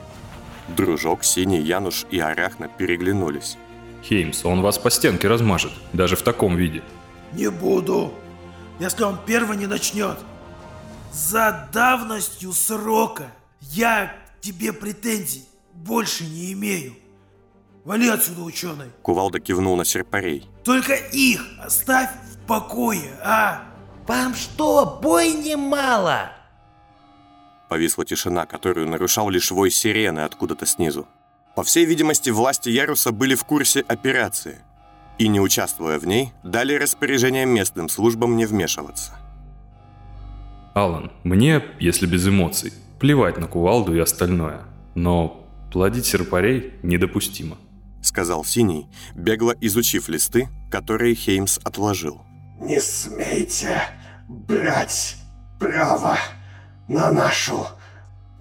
Дружок, 0.68 1.24
Синий, 1.24 1.60
Януш 1.60 2.06
и 2.10 2.18
Арахна 2.18 2.68
переглянулись. 2.68 3.56
Хеймс, 4.02 4.44
он 4.44 4.62
вас 4.62 4.78
по 4.78 4.90
стенке 4.90 5.28
размажет, 5.28 5.72
даже 5.92 6.16
в 6.16 6.22
таком 6.22 6.56
виде. 6.56 6.82
Не 7.32 7.50
буду, 7.50 8.12
если 8.78 9.02
он 9.04 9.18
первый 9.26 9.56
не 9.56 9.66
начнет. 9.66 10.18
За 11.12 11.68
давностью 11.72 12.52
срока 12.52 13.24
я 13.60 14.14
тебе 14.40 14.72
претензий 14.72 15.44
больше 15.72 16.24
не 16.24 16.52
имею. 16.52 16.94
Вали 17.84 18.08
отсюда, 18.08 18.42
ученый. 18.42 18.90
Кувалда 19.02 19.40
кивнул 19.40 19.76
на 19.76 19.84
серпарей. 19.84 20.48
Только 20.64 20.94
их 20.94 21.42
оставь 21.62 22.10
в 22.32 22.46
покое, 22.46 23.12
а? 23.22 23.62
Вам 24.06 24.34
что, 24.34 24.98
бойни 25.02 25.54
мало? 25.54 26.30
Повисла 27.68 28.04
тишина, 28.04 28.46
которую 28.46 28.88
нарушал 28.88 29.30
лишь 29.30 29.50
вой 29.50 29.70
сирены 29.70 30.20
откуда-то 30.20 30.66
снизу. 30.66 31.06
По 31.54 31.62
всей 31.62 31.84
видимости, 31.84 32.30
власти 32.30 32.68
Яруса 32.68 33.12
были 33.12 33.34
в 33.34 33.44
курсе 33.44 33.80
операции 33.80 34.58
и, 35.18 35.28
не 35.28 35.40
участвуя 35.40 35.98
в 35.98 36.06
ней, 36.06 36.32
дали 36.42 36.74
распоряжение 36.74 37.46
местным 37.46 37.88
службам 37.88 38.36
не 38.36 38.46
вмешиваться. 38.46 39.12
Алан, 40.74 41.12
мне, 41.22 41.62
если 41.78 42.06
без 42.06 42.26
эмоций, 42.26 42.72
плевать 42.98 43.38
на 43.38 43.46
кувалду 43.46 43.94
и 43.94 44.00
остальное, 44.00 44.62
но 44.96 45.46
плодить 45.72 46.06
серпарей 46.06 46.74
недопустимо. 46.82 47.56
Сказал 48.02 48.44
Синий, 48.44 48.88
бегло 49.14 49.54
изучив 49.60 50.08
листы, 50.08 50.48
которые 50.70 51.14
Хеймс 51.14 51.58
отложил. 51.64 52.22
Не 52.60 52.80
смейте 52.80 53.82
брать 54.28 55.16
право 55.58 56.18
на 56.88 57.10
нашу 57.10 57.66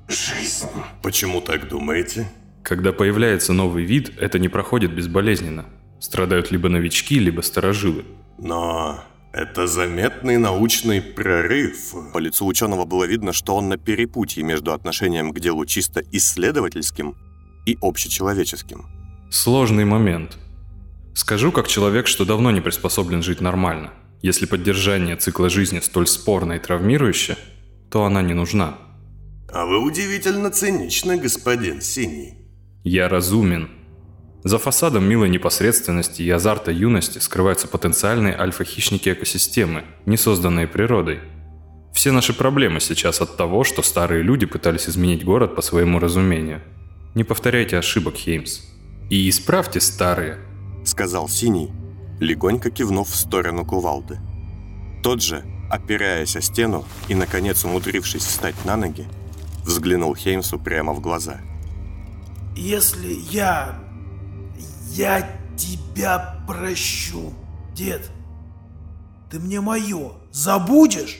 жизнь. 0.08 0.68
Почему 1.02 1.42
так 1.42 1.70
думаете? 1.70 2.28
Когда 2.64 2.92
появляется 2.92 3.54
новый 3.54 3.84
вид, 3.84 4.14
это 4.20 4.40
не 4.40 4.50
проходит 4.50 4.94
безболезненно. 4.96 5.66
Страдают 6.00 6.52
либо 6.52 6.70
новички, 6.70 7.20
либо 7.20 7.42
старожилы. 7.42 8.06
Но 8.38 9.04
это 9.32 9.68
заметный 9.68 10.38
научный 10.38 11.02
прорыв. 11.02 11.94
По 12.14 12.18
лицу 12.18 12.46
ученого 12.46 12.86
было 12.86 13.06
видно, 13.06 13.34
что 13.34 13.56
он 13.56 13.70
на 13.70 13.78
перепутье 13.78 14.44
между 14.44 14.74
отношением 14.74 15.32
к 15.32 15.40
делу 15.40 15.66
чисто 15.66 16.02
исследовательским 16.12 17.16
и 17.66 17.78
общечеловеческим. 17.82 18.86
Сложный 19.30 19.86
момент. 19.86 20.38
Скажу 21.16 21.52
как 21.52 21.68
человек, 21.68 22.08
что 22.08 22.26
давно 22.26 22.52
не 22.52 22.62
приспособлен 22.62 23.24
жить 23.24 23.40
нормально. 23.40 23.92
Если 24.22 24.46
поддержание 24.46 25.16
цикла 25.16 25.50
жизни 25.50 25.80
столь 25.80 26.08
спорно 26.08 26.54
и 26.54 26.60
травмирующе, 26.60 27.38
то 27.94 28.06
она 28.06 28.24
не 28.24 28.34
нужна. 28.34 28.80
А 29.54 29.68
вы 29.68 29.78
удивительно 29.78 30.50
циничны, 30.50 31.16
господин 31.16 31.80
Синий. 31.80 32.34
Я 32.84 33.08
разумен. 33.08 33.70
За 34.44 34.58
фасадом 34.58 35.04
милой 35.04 35.30
непосредственности 35.30 36.24
и 36.24 36.30
азарта 36.32 36.72
юности 36.72 37.20
скрываются 37.20 37.68
потенциальные 37.68 38.36
альфа-хищники 38.36 39.10
экосистемы, 39.10 39.84
не 40.08 40.18
созданные 40.18 40.66
природой. 40.66 41.20
Все 41.94 42.12
наши 42.12 42.34
проблемы 42.34 42.80
сейчас 42.80 43.22
от 43.22 43.38
того, 43.38 43.64
что 43.64 43.84
старые 43.84 44.24
люди 44.24 44.48
пытались 44.48 44.90
изменить 44.90 45.24
город 45.24 45.56
по 45.56 45.62
своему 45.62 46.00
разумению. 46.00 46.64
Не 47.14 47.24
повторяйте 47.24 47.78
ошибок, 47.78 48.16
Хеймс. 48.16 48.62
И 49.12 49.30
исправьте 49.30 49.80
старые. 49.80 50.40
Сказал 50.84 51.30
Синий, 51.30 51.70
легонько 52.20 52.72
кивнув 52.72 53.08
в 53.08 53.16
сторону 53.16 53.64
кувалды. 53.64 54.18
Тот 55.04 55.22
же, 55.22 55.44
опираясь 55.74 56.36
о 56.36 56.42
стену 56.42 56.86
и, 57.08 57.16
наконец, 57.16 57.66
умудрившись 57.66 58.24
встать 58.24 58.64
на 58.64 58.78
ноги, 58.78 59.08
взглянул 59.66 60.16
Хеймсу 60.16 60.60
прямо 60.60 60.94
в 60.94 61.02
глаза. 61.02 61.42
Если 62.56 63.14
я... 63.32 63.80
Я 64.92 65.28
тебя 65.58 66.44
прощу, 66.48 67.34
дед. 67.74 68.12
Ты 69.32 69.40
мне 69.40 69.60
мое 69.60 70.12
забудешь? 70.32 71.18